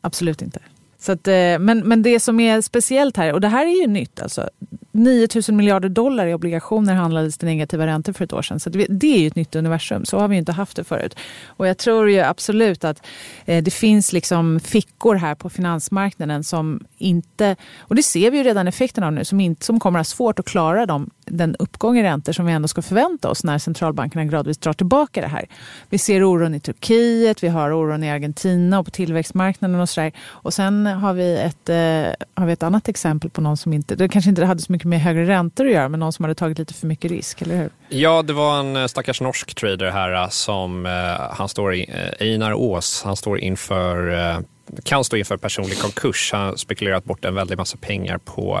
Absolut 0.00 0.42
inte. 0.42 0.60
Så 1.00 1.12
att, 1.12 1.28
eh, 1.28 1.58
men, 1.58 1.78
men 1.78 2.02
det 2.02 2.20
som 2.20 2.40
är 2.40 2.60
speciellt 2.60 3.16
här, 3.16 3.32
och 3.32 3.40
det 3.40 3.48
här 3.48 3.66
är 3.66 3.80
ju 3.80 3.86
nytt 3.86 4.22
alltså. 4.22 4.48
9 4.92 5.28
000 5.48 5.56
miljarder 5.56 5.88
dollar 5.88 6.26
i 6.26 6.34
obligationer 6.34 6.94
handlades 6.94 7.38
till 7.38 7.48
negativa 7.48 7.86
räntor 7.86 8.12
för 8.12 8.24
ett 8.24 8.32
år 8.32 8.42
sedan. 8.42 8.60
Så 8.60 8.70
det, 8.70 9.14
är 9.14 9.18
ju 9.18 9.26
ett 9.26 9.34
nytt 9.34 9.56
universum. 9.56 10.04
Så 10.04 10.18
har 10.18 10.28
vi 10.28 10.34
ju 10.34 10.38
inte 10.38 10.52
haft 10.52 10.76
det 10.76 10.84
förut. 10.84 11.16
Och 11.46 11.66
jag 11.66 11.78
tror 11.78 12.10
ju 12.10 12.20
absolut 12.20 12.84
att 12.84 13.06
eh, 13.44 13.62
det 13.62 13.70
finns 13.70 14.12
liksom 14.12 14.60
fickor 14.60 15.14
här 15.14 15.34
på 15.34 15.50
finansmarknaden 15.50 16.44
som 16.44 16.80
inte, 16.98 17.56
och 17.78 17.94
det 17.94 18.02
ser 18.02 18.30
vi 18.30 18.38
ju 18.38 18.44
redan 18.44 18.68
effekten 18.68 19.04
av 19.04 19.12
nu, 19.12 19.24
som, 19.24 19.40
inte, 19.40 19.64
som 19.64 19.80
kommer 19.80 19.98
att 19.98 20.06
ha 20.06 20.10
svårt 20.14 20.38
att 20.38 20.46
klara 20.46 20.86
dem, 20.86 21.10
den 21.24 21.56
uppgång 21.56 21.98
i 21.98 22.02
räntor 22.02 22.32
som 22.32 22.46
vi 22.46 22.52
ändå 22.52 22.68
ska 22.68 22.82
förvänta 22.82 23.30
oss 23.30 23.44
när 23.44 23.58
centralbankerna 23.58 24.24
gradvis 24.24 24.58
drar 24.58 24.72
tillbaka 24.72 25.20
det 25.20 25.28
här. 25.28 25.46
Vi 25.88 25.98
ser 25.98 26.24
oron 26.24 26.54
i 26.54 26.60
Turkiet, 26.60 27.42
vi 27.42 27.48
har 27.48 27.72
oron 27.72 28.04
i 28.04 28.10
Argentina 28.10 28.78
och 28.78 28.84
på 28.84 28.90
tillväxtmarknaden 28.90 29.80
och 29.80 29.88
sådär. 29.88 30.12
Och 30.20 30.54
sen 30.54 30.89
har 30.94 31.12
vi, 31.12 31.36
ett, 31.36 31.68
eh, 31.68 32.26
har 32.34 32.46
vi 32.46 32.52
ett 32.52 32.62
annat 32.62 32.88
exempel 32.88 33.30
på 33.30 33.40
någon 33.40 33.56
som 33.56 33.72
inte, 33.72 33.94
det 33.94 34.08
kanske 34.08 34.28
inte 34.28 34.44
hade 34.44 34.62
så 34.62 34.72
mycket 34.72 34.88
med 34.88 35.00
högre 35.00 35.26
räntor 35.26 35.66
att 35.66 35.72
göra, 35.72 35.88
men 35.88 36.00
någon 36.00 36.12
som 36.12 36.24
hade 36.24 36.34
tagit 36.34 36.58
lite 36.58 36.74
för 36.74 36.86
mycket 36.86 37.10
risk, 37.10 37.42
eller 37.42 37.56
hur? 37.56 37.70
Ja, 37.88 38.22
det 38.22 38.32
var 38.32 38.60
en 38.60 38.76
eh, 38.76 38.86
stackars 38.86 39.20
norsk 39.20 39.54
trader 39.54 39.90
här 39.90 40.12
eh, 40.12 40.28
som, 40.28 40.86
eh, 40.86 40.92
han 41.30 41.48
står 41.48 41.74
i, 41.74 41.90
eh, 41.90 42.26
Einar 42.26 42.54
Ås, 42.54 43.02
han 43.04 43.16
står 43.16 43.38
inför 43.38 44.18
eh, 44.18 44.40
kan 44.84 45.04
stå 45.04 45.16
inför 45.16 45.36
personlig 45.36 45.78
konkurs. 45.78 46.30
Han 46.32 46.46
har 46.46 46.56
spekulerat 46.56 47.04
bort 47.04 47.24
en 47.24 47.34
väldig 47.34 47.58
massa 47.58 47.76
pengar 47.76 48.18
på... 48.18 48.60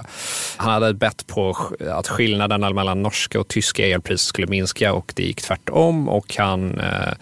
Han 0.56 0.70
hade 0.70 0.94
bett 0.94 1.26
på 1.26 1.56
att 1.90 2.08
skillnaden 2.08 2.74
mellan 2.74 3.02
norska 3.02 3.40
och 3.40 3.48
tyska 3.48 3.86
elpriser 3.86 4.28
skulle 4.28 4.46
minska 4.46 4.92
och 4.92 5.12
det 5.16 5.22
gick 5.22 5.42
tvärtom 5.42 6.08
och 6.08 6.36
han 6.36 6.78
eh, 6.80 7.12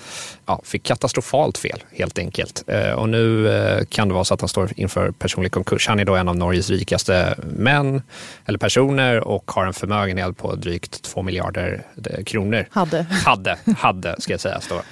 ja, 0.48 0.61
fick 0.64 0.82
katastrofalt 0.82 1.58
fel 1.58 1.84
helt 1.92 2.18
enkelt. 2.18 2.64
Eh, 2.66 2.90
och 2.90 3.08
nu 3.08 3.48
eh, 3.48 3.84
kan 3.84 4.08
det 4.08 4.14
vara 4.14 4.24
så 4.24 4.34
att 4.34 4.40
han 4.40 4.48
står 4.48 4.70
inför 4.76 5.11
personlig 5.11 5.52
konkurs. 5.52 5.88
Han 5.88 6.00
är 6.00 6.04
då 6.04 6.14
en 6.14 6.28
av 6.28 6.37
Norges 6.37 6.70
rikaste 6.70 7.34
män 7.44 8.02
eller 8.46 8.58
personer 8.58 9.28
och 9.28 9.50
har 9.50 9.66
en 9.66 9.72
förmögenhet 9.72 10.37
på 10.37 10.54
drygt 10.54 11.02
2 11.02 11.22
miljarder 11.22 11.82
eh, 12.11 12.24
kronor. 12.24 12.66
Hade. 12.70 13.06
Hade, 13.24 13.56
hade 13.78 14.16
ska 14.18 14.32
jag 14.32 14.40
säga, 14.40 14.61
då, 14.68 14.82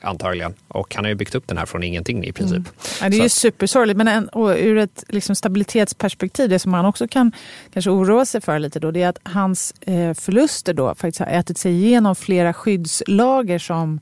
antagligen. 0.00 0.54
Och 0.68 0.94
han 0.94 1.04
har 1.04 1.08
ju 1.08 1.14
byggt 1.14 1.34
upp 1.34 1.48
den 1.48 1.58
här 1.58 1.66
från 1.66 1.82
ingenting 1.82 2.24
i 2.24 2.32
princip. 2.32 2.62
Ja, 3.00 3.08
det 3.08 3.16
är 3.16 3.18
Så 3.18 3.22
ju 3.22 3.28
supersorgligt, 3.28 3.96
men 3.96 4.08
en, 4.08 4.28
ur 4.56 4.78
ett 4.78 5.04
liksom 5.08 5.34
stabilitetsperspektiv, 5.34 6.48
det 6.48 6.58
som 6.58 6.72
man 6.72 6.84
också 6.84 7.08
kan 7.08 7.32
kanske 7.72 7.90
oroa 7.90 8.24
sig 8.24 8.40
för 8.40 8.58
lite 8.58 8.80
då, 8.80 8.90
det 8.90 9.02
är 9.02 9.08
att 9.08 9.18
hans 9.22 9.74
eh, 9.80 10.14
förluster 10.14 10.74
då 10.74 10.94
faktiskt 10.94 11.18
har 11.18 11.26
ätit 11.26 11.58
sig 11.58 11.72
igenom 11.72 12.16
flera 12.16 12.52
skyddslager 12.52 13.58
som 13.58 14.00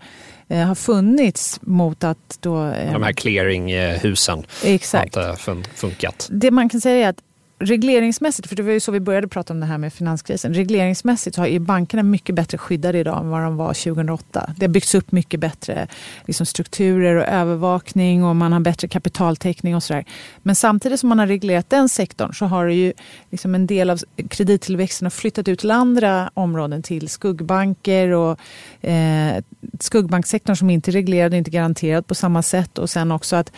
eh, 0.49 0.59
har 0.67 0.75
funnits 0.75 1.59
mot 1.63 2.05
att 2.05 2.39
då... 2.41 2.65
Eh, 2.67 2.93
De 2.93 3.03
här 3.03 3.13
clearinghusen 3.13 4.45
Exakt. 4.65 5.15
har 5.15 5.31
inte 5.31 5.43
fun- 5.43 5.65
funkat. 5.75 6.29
Det 6.31 6.51
man 6.51 6.69
kan 6.69 6.81
säga 6.81 7.07
är 7.07 7.11
att 7.11 7.21
regleringsmässigt, 7.59 8.49
för 8.49 8.57
det 8.57 8.63
var 8.63 8.73
ju 8.73 8.81
så 8.81 8.93
vi 8.93 9.01
började 9.01 9.29
prata 9.29 9.53
om 9.53 9.61
det 9.61 9.67
här 9.67 9.79
med 9.79 9.93
finanskrisen. 9.93 10.55
Regleringsmässigt 10.55 11.37
så 11.37 11.47
är 11.47 11.59
bankerna 11.59 12.03
mycket 12.03 12.35
bättre 12.35 12.59
skyddade 12.59 12.99
idag 12.99 13.19
än 13.19 13.31
vad 13.31 13.43
de 13.43 13.57
var 13.57 13.75
2008. 13.75 14.51
Det 14.57 14.67
har 14.67 14.71
byggts 14.71 14.95
upp 14.95 15.13
mycket 15.13 15.41
bättre 15.41 15.87
liksom 16.27 16.47
strukturer 16.47 17.17
och 17.17 17.25
övervakning 17.25 18.25
och 18.25 18.37
man 18.37 18.53
har 18.53 18.61
bättre 18.61 18.89
kapitaltäckning 18.89 19.77
och 19.77 19.83
sådär. 19.83 20.05
Men 20.39 20.55
samtidigt 20.55 21.01
som 21.01 21.09
man 21.09 21.19
har 21.19 21.27
reglerat 21.27 21.71
den 21.71 21.89
sektorn 21.89 22.35
så 22.35 22.45
har 22.47 22.67
det 22.67 22.75
ju 22.75 22.93
liksom 23.31 23.55
en 23.55 23.67
del 23.67 23.91
av 23.91 23.99
kredittillväxten 24.29 25.07
har 25.07 25.11
flyttat 25.11 25.49
ut 25.49 25.59
till 25.59 25.71
andra 25.71 26.31
områden, 26.35 26.83
till 26.83 27.09
skuggbanker 27.09 28.09
och 28.09 28.41
eh, 28.81 29.43
skuggbanksektorn 29.81 30.57
som 30.57 30.71
inte 30.71 30.91
är 30.91 30.93
reglerad 30.93 31.33
och 31.33 31.39
inte 31.39 31.51
garanterad 31.51 32.07
på 32.07 32.15
samma 32.15 32.43
sätt. 32.43 32.79
Och 32.79 32.91
sen 32.91 33.13
också 33.13 33.37
att, 33.37 33.53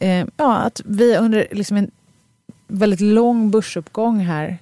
eh, 0.00 0.26
ja, 0.36 0.56
att 0.56 0.80
vi 0.84 1.16
under 1.16 1.46
liksom 1.50 1.76
en 1.76 1.90
väldigt 2.68 3.00
lång 3.00 3.50
börsuppgång 3.50 4.18
här 4.20 4.58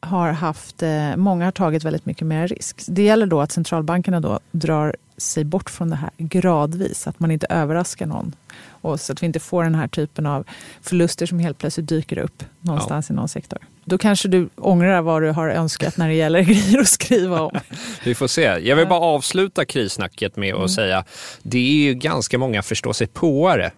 har 0.00 0.32
haft, 0.32 0.82
eh, 0.82 1.16
många 1.16 1.44
har 1.44 1.52
tagit 1.52 1.84
väldigt 1.84 2.06
mycket 2.06 2.26
mer 2.26 2.48
risk. 2.48 2.82
Det 2.88 3.02
gäller 3.02 3.26
då 3.26 3.40
att 3.40 3.52
centralbankerna 3.52 4.20
då 4.20 4.40
drar 4.52 4.96
sig 5.16 5.44
bort 5.44 5.70
från 5.70 5.90
det 5.90 5.96
här 5.96 6.10
gradvis, 6.18 7.06
att 7.06 7.20
man 7.20 7.30
inte 7.30 7.46
överraskar 7.50 8.06
någon. 8.06 8.34
Och 8.68 9.00
så 9.00 9.12
att 9.12 9.22
vi 9.22 9.26
inte 9.26 9.40
får 9.40 9.64
den 9.64 9.74
här 9.74 9.88
typen 9.88 10.26
av 10.26 10.44
förluster 10.82 11.26
som 11.26 11.38
helt 11.38 11.58
plötsligt 11.58 11.88
dyker 11.88 12.18
upp 12.18 12.44
någonstans 12.60 13.10
i 13.10 13.12
någon 13.12 13.28
sektor. 13.28 13.58
Då 13.84 13.98
kanske 13.98 14.28
du 14.28 14.48
ångrar 14.56 15.02
vad 15.02 15.22
du 15.22 15.30
har 15.30 15.48
önskat 15.48 15.96
när 15.96 16.08
det 16.08 16.14
gäller 16.14 16.40
grejer 16.42 16.78
att 16.80 16.88
skriva 16.88 17.40
om. 17.40 17.58
Vi 18.04 18.14
får 18.14 18.26
se. 18.26 18.42
Jag 18.42 18.76
vill 18.76 18.88
bara 18.88 19.00
avsluta 19.00 19.64
krissnacket 19.64 20.36
med 20.36 20.52
att 20.54 20.58
Mm. 20.58 20.68
säga 20.68 21.04
det 21.42 21.58
är 21.58 21.84
ju 21.84 21.94
ganska 21.94 22.38
många 22.38 22.62
förståsigpåare 22.62 23.70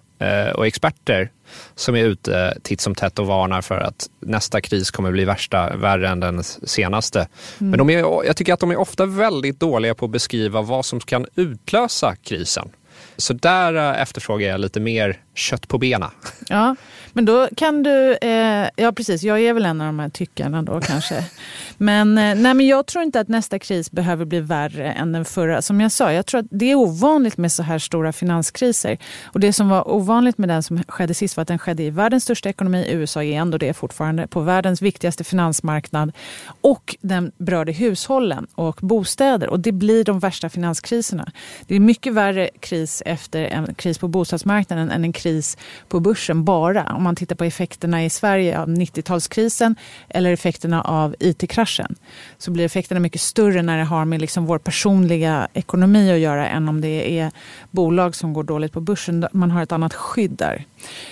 och 0.54 0.66
experter 0.66 1.30
som 1.74 1.96
är 1.96 2.04
ute 2.04 2.58
titt 2.62 2.80
som 2.80 2.94
tätt 2.94 3.18
och 3.18 3.26
varnar 3.26 3.62
för 3.62 3.78
att 3.78 4.10
nästa 4.20 4.60
kris 4.60 4.90
kommer 4.90 5.10
bli 5.10 5.24
värsta, 5.24 5.76
värre 5.76 6.08
än 6.08 6.20
den 6.20 6.42
senaste. 6.44 7.18
Mm. 7.18 7.70
Men 7.70 7.78
de 7.78 7.90
är, 7.90 7.98
jag 8.26 8.36
tycker 8.36 8.52
att 8.52 8.60
de 8.60 8.70
är 8.70 8.76
ofta 8.76 9.06
väldigt 9.06 9.60
dåliga 9.60 9.94
på 9.94 10.04
att 10.04 10.10
beskriva 10.10 10.62
vad 10.62 10.84
som 10.84 11.00
kan 11.00 11.26
utlösa 11.34 12.16
krisen. 12.16 12.70
Så 13.18 13.32
där 13.32 13.74
eh, 13.74 14.02
efterfrågar 14.02 14.48
jag 14.48 14.60
lite 14.60 14.80
mer 14.80 15.16
kött 15.34 15.68
på 15.68 15.78
benen. 15.78 16.10
Ja, 16.50 16.76
men 17.12 17.24
då 17.24 17.48
kan 17.56 17.82
du... 17.82 18.16
Eh, 18.16 18.68
ja, 18.76 18.92
precis. 18.92 19.22
Jag 19.22 19.40
är 19.40 19.52
väl 19.52 19.64
en 19.66 19.80
av 19.80 19.86
de 19.86 19.98
här 19.98 20.08
tyckarna 20.08 20.62
då 20.62 20.80
kanske. 20.80 21.24
Men, 21.78 22.18
eh, 22.18 22.34
nej, 22.34 22.54
men 22.54 22.66
jag 22.66 22.86
tror 22.86 23.04
inte 23.04 23.20
att 23.20 23.28
nästa 23.28 23.58
kris 23.58 23.90
behöver 23.90 24.24
bli 24.24 24.40
värre 24.40 24.92
än 24.92 25.12
den 25.12 25.24
förra. 25.24 25.62
Som 25.62 25.80
jag 25.80 25.92
sa, 25.92 26.12
jag 26.12 26.26
tror 26.26 26.40
att 26.40 26.46
det 26.50 26.70
är 26.70 26.74
ovanligt 26.74 27.36
med 27.36 27.52
så 27.52 27.62
här 27.62 27.78
stora 27.78 28.12
finanskriser. 28.12 28.98
Och 29.24 29.40
det 29.40 29.52
som 29.52 29.68
var 29.68 29.88
ovanligt 29.90 30.38
med 30.38 30.48
den 30.48 30.62
som 30.62 30.82
skedde 30.88 31.14
sist 31.14 31.36
var 31.36 31.42
att 31.42 31.48
den 31.48 31.58
skedde 31.58 31.82
i 31.82 31.90
världens 31.90 32.24
största 32.24 32.48
ekonomi. 32.48 32.86
USA 32.90 33.22
är 33.22 33.40
ändå 33.40 33.58
det 33.58 33.74
fortfarande. 33.74 34.26
På 34.26 34.40
världens 34.40 34.82
viktigaste 34.82 35.24
finansmarknad. 35.24 36.12
Och 36.60 36.96
den 37.00 37.32
berörde 37.38 37.72
hushållen 37.72 38.46
och 38.54 38.78
bostäder. 38.82 39.48
Och 39.48 39.60
det 39.60 39.72
blir 39.72 40.04
de 40.04 40.18
värsta 40.18 40.48
finanskriserna. 40.48 41.32
Det 41.66 41.74
är 41.74 41.80
mycket 41.80 42.12
värre 42.12 42.50
kris 42.60 43.02
efter 43.08 43.44
en 43.44 43.74
kris 43.74 43.98
på 43.98 44.08
bostadsmarknaden 44.08 44.90
än 44.90 45.04
en 45.04 45.12
kris 45.12 45.56
på 45.88 46.00
börsen 46.00 46.44
bara. 46.44 46.92
Om 46.92 47.02
man 47.02 47.16
tittar 47.16 47.36
på 47.36 47.44
effekterna 47.44 48.04
i 48.04 48.10
Sverige 48.10 48.60
av 48.60 48.68
90-talskrisen 48.68 49.74
eller 50.08 50.32
effekterna 50.32 50.82
av 50.82 51.14
it-kraschen 51.18 51.94
så 52.38 52.50
blir 52.50 52.64
effekterna 52.64 53.00
mycket 53.00 53.20
större 53.20 53.62
när 53.62 53.78
det 53.78 53.84
har 53.84 54.04
med 54.04 54.20
liksom 54.20 54.46
vår 54.46 54.58
personliga 54.58 55.48
ekonomi 55.54 56.12
att 56.12 56.18
göra 56.18 56.48
än 56.48 56.68
om 56.68 56.80
det 56.80 57.18
är 57.18 57.32
bolag 57.70 58.14
som 58.14 58.32
går 58.32 58.44
dåligt 58.44 58.72
på 58.72 58.80
börsen. 58.80 59.26
Man 59.32 59.50
har 59.50 59.62
ett 59.62 59.72
annat 59.72 59.94
skydd 59.94 60.30
där. 60.30 60.64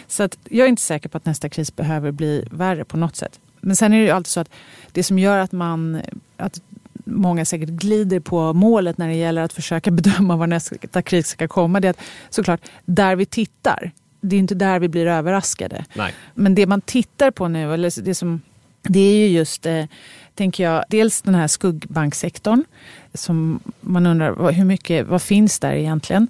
Så 0.08 0.22
att 0.22 0.38
jag 0.44 0.64
är 0.64 0.68
inte 0.68 0.82
säker 0.82 1.08
på 1.08 1.16
att 1.16 1.24
nästa 1.24 1.48
kris 1.48 1.76
behöver 1.76 2.10
bli 2.10 2.48
värre 2.50 2.84
på 2.84 2.96
något 2.96 3.16
sätt. 3.16 3.40
Men 3.60 3.76
sen 3.76 3.92
är 3.92 3.98
det 3.98 4.04
ju 4.04 4.10
alltid 4.10 4.30
så 4.30 4.40
att 4.40 4.50
det 4.92 5.02
som 5.02 5.18
gör 5.18 5.38
att 5.38 5.52
man 5.52 6.02
att 6.36 6.60
många 7.06 7.44
säkert 7.44 7.68
glider 7.68 8.20
på 8.20 8.52
målet 8.52 8.98
när 8.98 9.08
det 9.08 9.14
gäller 9.14 9.42
att 9.42 9.52
försöka 9.52 9.90
bedöma 10.00 10.36
var 10.36 10.46
nästa 10.46 11.02
kris 11.02 11.28
ska 11.28 11.48
komma. 11.48 11.80
Det 11.80 11.88
är 11.88 11.90
att 11.90 12.00
såklart, 12.30 12.60
där 12.84 13.16
vi 13.16 13.26
tittar, 13.26 13.92
det 14.20 14.36
är 14.36 14.40
inte 14.40 14.54
där 14.54 14.78
vi 14.78 14.88
blir 14.88 15.06
överraskade. 15.06 15.84
Nej. 15.94 16.14
Men 16.34 16.54
det 16.54 16.66
man 16.66 16.80
tittar 16.80 17.30
på 17.30 17.48
nu, 17.48 17.74
eller 17.74 18.02
det, 18.02 18.14
som, 18.14 18.40
det 18.82 19.00
är 19.00 19.16
ju 19.16 19.26
just, 19.26 19.66
eh, 19.66 19.84
tänker 20.34 20.64
jag, 20.64 20.84
dels 20.88 21.22
den 21.22 21.34
här 21.34 21.46
skuggbanksektorn. 21.46 22.64
Som 23.14 23.60
man 23.80 24.06
undrar, 24.06 24.52
hur 24.52 24.64
mycket, 24.64 25.06
vad 25.06 25.22
finns 25.22 25.58
där 25.58 25.72
egentligen? 25.72 26.28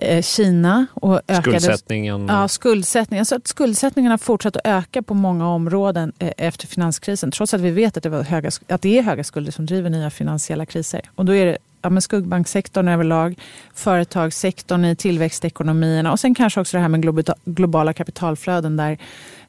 Eh, 0.00 0.22
Kina 0.22 0.86
och 0.94 1.14
ökade, 1.28 1.42
Skuldsättningen. 1.42 2.26
Ja, 2.28 2.48
skuldsättningen. 2.48 3.20
Alltså 3.20 3.34
att 3.34 3.46
skuldsättningen 3.46 4.10
har 4.10 4.18
fortsatt 4.18 4.56
att 4.56 4.66
öka 4.66 5.02
på 5.02 5.14
många 5.14 5.48
områden 5.48 6.12
eh, 6.18 6.32
efter 6.36 6.66
finanskrisen. 6.66 7.30
Trots 7.30 7.54
att 7.54 7.60
vi 7.60 7.70
vet 7.70 7.96
att 7.96 8.02
det, 8.02 8.08
var 8.08 8.22
höga, 8.22 8.50
att 8.68 8.82
det 8.82 8.98
är 8.98 9.02
höga 9.02 9.24
skulder 9.24 9.52
som 9.52 9.66
driver 9.66 9.90
nya 9.90 10.10
finansiella 10.10 10.66
kriser. 10.66 11.00
Och 11.14 11.24
då 11.24 11.34
är 11.34 11.46
det 11.46 11.58
ja, 11.82 11.90
men 11.90 12.02
skuggbanksektorn 12.02 12.88
överlag, 12.88 13.38
företagssektorn 13.74 14.84
i 14.84 14.96
tillväxtekonomierna 14.96 16.12
och 16.12 16.20
sen 16.20 16.34
kanske 16.34 16.60
också 16.60 16.76
det 16.76 16.80
här 16.80 16.88
med 16.88 17.26
globala 17.44 17.92
kapitalflöden 17.92 18.76
där 18.76 18.98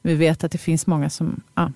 vi 0.02 0.16
vet 0.16 0.44
att 0.44 0.52
det 0.52 0.58
finns 0.58 0.88
många 0.88 1.10
som 1.10 1.42
ja, 1.56 1.72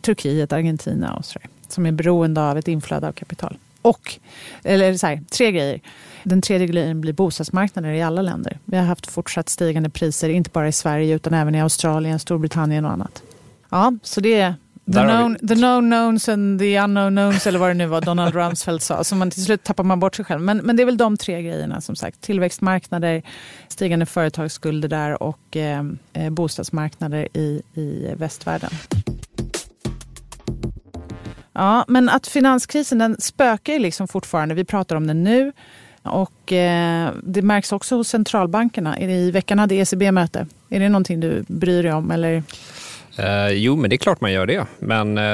Turkiet, 0.00 0.52
Argentina 0.52 1.14
och 1.14 1.24
så 1.24 1.38
där, 1.38 1.48
som 1.68 1.86
är 1.86 1.92
beroende 1.92 2.42
av 2.42 2.58
ett 2.58 2.68
inflöde 2.68 3.08
av 3.08 3.12
kapital. 3.12 3.56
Och, 3.88 4.18
eller 4.64 4.94
så 4.94 5.06
här, 5.06 5.20
tre 5.30 5.52
grejer. 5.52 5.80
Den 6.22 6.42
tredje 6.42 6.66
grejen 6.66 7.00
blir 7.00 7.12
bostadsmarknader 7.12 7.88
i 7.88 8.02
alla 8.02 8.22
länder. 8.22 8.58
Vi 8.64 8.76
har 8.76 8.84
haft 8.84 9.06
fortsatt 9.10 9.48
stigande 9.48 9.90
priser, 9.90 10.28
inte 10.28 10.50
bara 10.50 10.68
i 10.68 10.72
Sverige 10.72 11.14
utan 11.14 11.34
även 11.34 11.54
i 11.54 11.60
Australien, 11.60 12.18
Storbritannien 12.18 12.84
och 12.84 12.92
annat. 12.92 13.22
Ja, 13.70 13.92
så 14.02 14.20
det 14.20 14.40
är 14.40 14.54
The 14.92 15.02
known, 15.04 15.36
the 15.48 15.54
known 15.54 15.90
knowns 15.90 16.28
and 16.28 16.58
the 16.58 16.78
unknown 16.78 17.12
knowns 17.12 17.46
eller 17.46 17.58
vad 17.58 17.70
det 17.70 17.74
nu 17.74 17.86
var 17.86 18.00
Donald 18.00 18.34
Rumsfeld 18.34 18.82
sa. 18.82 19.04
Så 19.04 19.16
man, 19.16 19.30
till 19.30 19.44
slut 19.44 19.64
tappar 19.64 19.84
man 19.84 20.00
bort 20.00 20.16
sig 20.16 20.24
själv. 20.24 20.40
Men, 20.40 20.58
men 20.58 20.76
det 20.76 20.82
är 20.82 20.84
väl 20.84 20.96
de 20.96 21.16
tre 21.16 21.42
grejerna 21.42 21.80
som 21.80 21.96
sagt. 21.96 22.20
Tillväxtmarknader, 22.20 23.22
stigande 23.68 24.06
företagsskulder 24.06 24.88
där 24.88 25.22
och 25.22 25.56
eh, 25.56 25.82
eh 26.12 26.30
bostadsmarknader 26.30 27.28
i, 27.34 27.62
i 27.74 28.14
västvärlden. 28.16 28.70
Ja, 31.58 31.84
men 31.88 32.08
att 32.08 32.26
finanskrisen 32.26 32.98
den 32.98 33.20
spökar 33.20 33.72
ju 33.72 33.78
liksom 33.78 34.08
fortfarande. 34.08 34.54
Vi 34.54 34.64
pratar 34.64 34.96
om 34.96 35.06
den 35.06 35.24
nu. 35.24 35.52
Och 36.02 36.52
eh, 36.52 37.10
det 37.22 37.42
märks 37.42 37.72
också 37.72 37.96
hos 37.96 38.08
centralbankerna. 38.08 38.98
I 38.98 39.30
veckan 39.30 39.58
hade 39.58 39.74
ECB 39.74 40.12
möte. 40.12 40.46
Är 40.70 40.80
det 40.80 40.88
någonting 40.88 41.20
du 41.20 41.44
bryr 41.48 41.82
dig 41.82 41.92
om? 41.92 42.10
Eller? 42.10 42.42
Eh, 43.18 43.48
jo, 43.48 43.76
men 43.76 43.90
det 43.90 43.96
är 43.96 43.98
klart 43.98 44.20
man 44.20 44.32
gör 44.32 44.46
det. 44.46 44.66
Men 44.78 45.18
eh, 45.18 45.24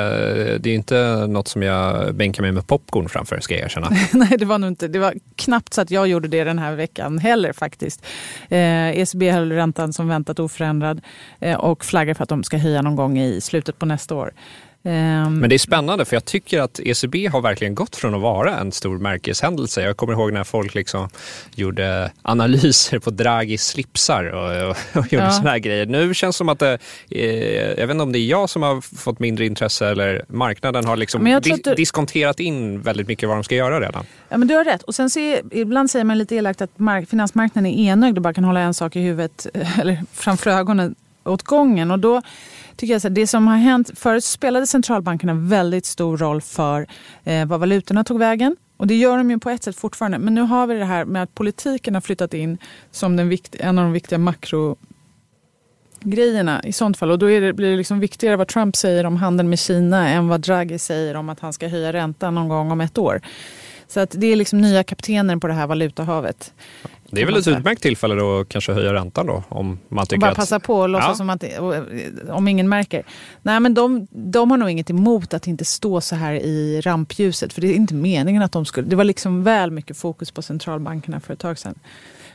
det 0.60 0.66
är 0.66 0.74
inte 0.74 1.26
något 1.26 1.48
som 1.48 1.62
jag 1.62 2.14
bänkar 2.14 2.42
mig 2.42 2.52
med 2.52 2.66
popcorn 2.66 3.08
framför, 3.08 3.40
ska 3.40 3.54
jag 3.54 3.64
erkänna. 3.64 3.90
Nej, 4.12 4.36
det 4.38 4.44
var 4.44 4.58
nog 4.58 4.70
inte. 4.70 4.88
Det 4.88 4.98
var 4.98 5.14
knappt 5.36 5.74
så 5.74 5.80
att 5.80 5.90
jag 5.90 6.08
gjorde 6.08 6.28
det 6.28 6.44
den 6.44 6.58
här 6.58 6.74
veckan 6.74 7.18
heller 7.18 7.52
faktiskt. 7.52 8.06
Eh, 8.48 8.98
ECB 8.98 9.30
höll 9.30 9.52
räntan 9.52 9.92
som 9.92 10.08
väntat 10.08 10.38
oförändrad 10.38 11.00
eh, 11.40 11.56
och 11.56 11.84
flaggar 11.84 12.14
för 12.14 12.22
att 12.22 12.28
de 12.28 12.44
ska 12.44 12.56
höja 12.56 12.82
någon 12.82 12.96
gång 12.96 13.18
i 13.18 13.40
slutet 13.40 13.78
på 13.78 13.86
nästa 13.86 14.14
år. 14.14 14.32
Ehm. 14.86 15.40
Men 15.40 15.50
det 15.50 15.56
är 15.56 15.58
spännande 15.58 16.04
för 16.04 16.16
jag 16.16 16.24
tycker 16.24 16.60
att 16.60 16.80
ECB 16.80 17.26
har 17.26 17.40
verkligen 17.40 17.74
gått 17.74 17.96
från 17.96 18.14
att 18.14 18.20
vara 18.20 18.58
en 18.58 18.72
stor 18.72 18.98
märkeshändelse. 18.98 19.82
Jag 19.82 19.96
kommer 19.96 20.12
ihåg 20.12 20.32
när 20.32 20.44
folk 20.44 20.74
liksom 20.74 21.08
gjorde 21.54 22.10
analyser 22.22 22.98
på 22.98 23.10
Draghis 23.10 23.66
slipsar 23.66 24.24
och, 24.24 24.70
och, 24.70 24.76
och 24.92 25.12
gjorde 25.12 25.24
ja. 25.24 25.30
sådana 25.30 25.50
här 25.50 25.58
grejer. 25.58 25.86
Nu 25.86 26.14
känns 26.14 26.36
det 26.36 26.38
som 26.38 26.48
att 26.48 26.58
det, 26.58 26.78
eh, 27.10 27.80
jag 27.80 27.86
vet 27.86 27.90
inte 27.90 28.02
om 28.02 28.12
det 28.12 28.18
är 28.18 28.26
jag 28.26 28.50
som 28.50 28.62
har 28.62 28.80
fått 28.80 29.18
mindre 29.18 29.46
intresse 29.46 29.88
eller 29.88 30.24
marknaden 30.28 30.84
har 30.84 30.96
liksom 30.96 31.40
dis 31.42 31.62
du... 31.64 31.74
diskonterat 31.74 32.40
in 32.40 32.80
väldigt 32.80 33.08
mycket 33.08 33.28
vad 33.28 33.36
de 33.36 33.44
ska 33.44 33.54
göra 33.54 33.80
redan. 33.80 34.06
Ja 34.28 34.38
men 34.38 34.48
du 34.48 34.54
har 34.54 34.64
rätt. 34.64 34.82
Och 34.82 34.94
sen 34.94 35.10
så 35.10 35.20
ibland 35.50 35.90
säger 35.90 36.04
man 36.04 36.18
lite 36.18 36.36
elakt 36.36 36.62
att 36.62 36.70
finansmarknaden 37.08 37.66
är 37.66 37.92
enögd 37.92 38.18
och 38.18 38.22
bara 38.22 38.34
kan 38.34 38.44
hålla 38.44 38.60
en 38.60 38.74
sak 38.74 38.96
i 38.96 39.00
huvudet 39.00 39.46
eller 39.80 40.02
framför 40.12 40.50
ögonen 40.50 40.94
åt 41.24 41.42
gången. 41.42 41.90
Och 41.90 41.98
då 41.98 42.22
tycker 42.76 42.94
jag 42.94 43.02
så 43.02 43.08
det 43.08 43.26
som 43.26 43.46
har 43.46 43.56
hänt, 43.56 43.90
förut 43.98 44.24
spelade 44.24 44.66
centralbankerna 44.66 45.34
väldigt 45.34 45.86
stor 45.86 46.16
roll 46.16 46.40
för 46.40 46.86
eh, 47.24 47.46
vad 47.46 47.60
valutorna 47.60 48.04
tog 48.04 48.18
vägen. 48.18 48.56
Och 48.76 48.86
det 48.86 48.94
gör 48.94 49.18
de 49.18 49.30
ju 49.30 49.38
på 49.38 49.50
ett 49.50 49.62
sätt 49.62 49.76
fortfarande. 49.76 50.18
Men 50.18 50.34
nu 50.34 50.40
har 50.40 50.66
vi 50.66 50.74
det 50.74 50.84
här 50.84 51.04
med 51.04 51.22
att 51.22 51.34
politiken 51.34 51.94
har 51.94 52.00
flyttat 52.00 52.34
in 52.34 52.58
som 52.90 53.16
den 53.16 53.28
vikt, 53.28 53.54
en 53.54 53.78
av 53.78 53.84
de 53.84 53.92
viktiga 53.92 54.18
makro 54.18 54.76
grejerna 56.00 56.64
i 56.64 56.72
sånt 56.72 56.96
fall. 56.96 57.10
Och 57.10 57.18
då 57.18 57.26
det, 57.26 57.52
blir 57.52 57.70
det 57.70 57.76
liksom 57.76 58.00
viktigare 58.00 58.36
vad 58.36 58.48
Trump 58.48 58.76
säger 58.76 59.06
om 59.06 59.16
handeln 59.16 59.48
med 59.48 59.58
Kina 59.58 60.08
än 60.08 60.28
vad 60.28 60.40
Draghi 60.40 60.78
säger 60.78 61.14
om 61.16 61.28
att 61.28 61.40
han 61.40 61.52
ska 61.52 61.68
höja 61.68 61.92
räntan 61.92 62.34
någon 62.34 62.48
gång 62.48 62.70
om 62.70 62.80
ett 62.80 62.98
år. 62.98 63.20
Så 63.88 64.00
att 64.00 64.10
det 64.10 64.26
är 64.26 64.36
liksom 64.36 64.60
nya 64.60 64.84
kaptener 64.84 65.36
på 65.36 65.46
det 65.46 65.54
här 65.54 65.66
valutahavet. 65.66 66.52
Det 67.14 67.22
är 67.22 67.26
väl 67.26 67.36
ett 67.36 67.48
utmärkt 67.48 67.82
tillfälle 67.82 68.14
då 68.14 68.40
att 68.40 68.48
kanske 68.48 68.72
höja 68.72 68.94
räntan 68.94 69.26
då? 69.26 69.42
Om 69.48 69.78
man 69.88 70.06
tycker 70.06 70.20
bara 70.20 70.30
att... 70.30 70.36
passa 70.36 70.60
på 70.60 70.74
och 70.74 70.88
låtsas 70.88 71.08
ja. 71.08 71.14
som 71.14 71.30
att 71.30 71.44
om 72.30 72.48
ingen 72.48 72.68
märker. 72.68 73.02
Nej 73.42 73.60
men 73.60 73.74
de, 73.74 74.06
de 74.10 74.50
har 74.50 74.58
nog 74.58 74.70
inget 74.70 74.90
emot 74.90 75.34
att 75.34 75.46
inte 75.46 75.64
stå 75.64 76.00
så 76.00 76.16
här 76.16 76.34
i 76.34 76.80
rampljuset. 76.80 77.52
För 77.52 77.60
det 77.60 77.66
är 77.66 77.74
inte 77.74 77.94
meningen 77.94 78.42
att 78.42 78.52
de 78.52 78.64
skulle... 78.64 78.88
Det 78.88 78.96
var 78.96 79.04
liksom 79.04 79.42
väl 79.42 79.70
mycket 79.70 79.96
fokus 79.96 80.30
på 80.30 80.42
centralbankerna 80.42 81.20
för 81.20 81.32
ett 81.32 81.38
tag 81.40 81.58
sedan. 81.58 81.74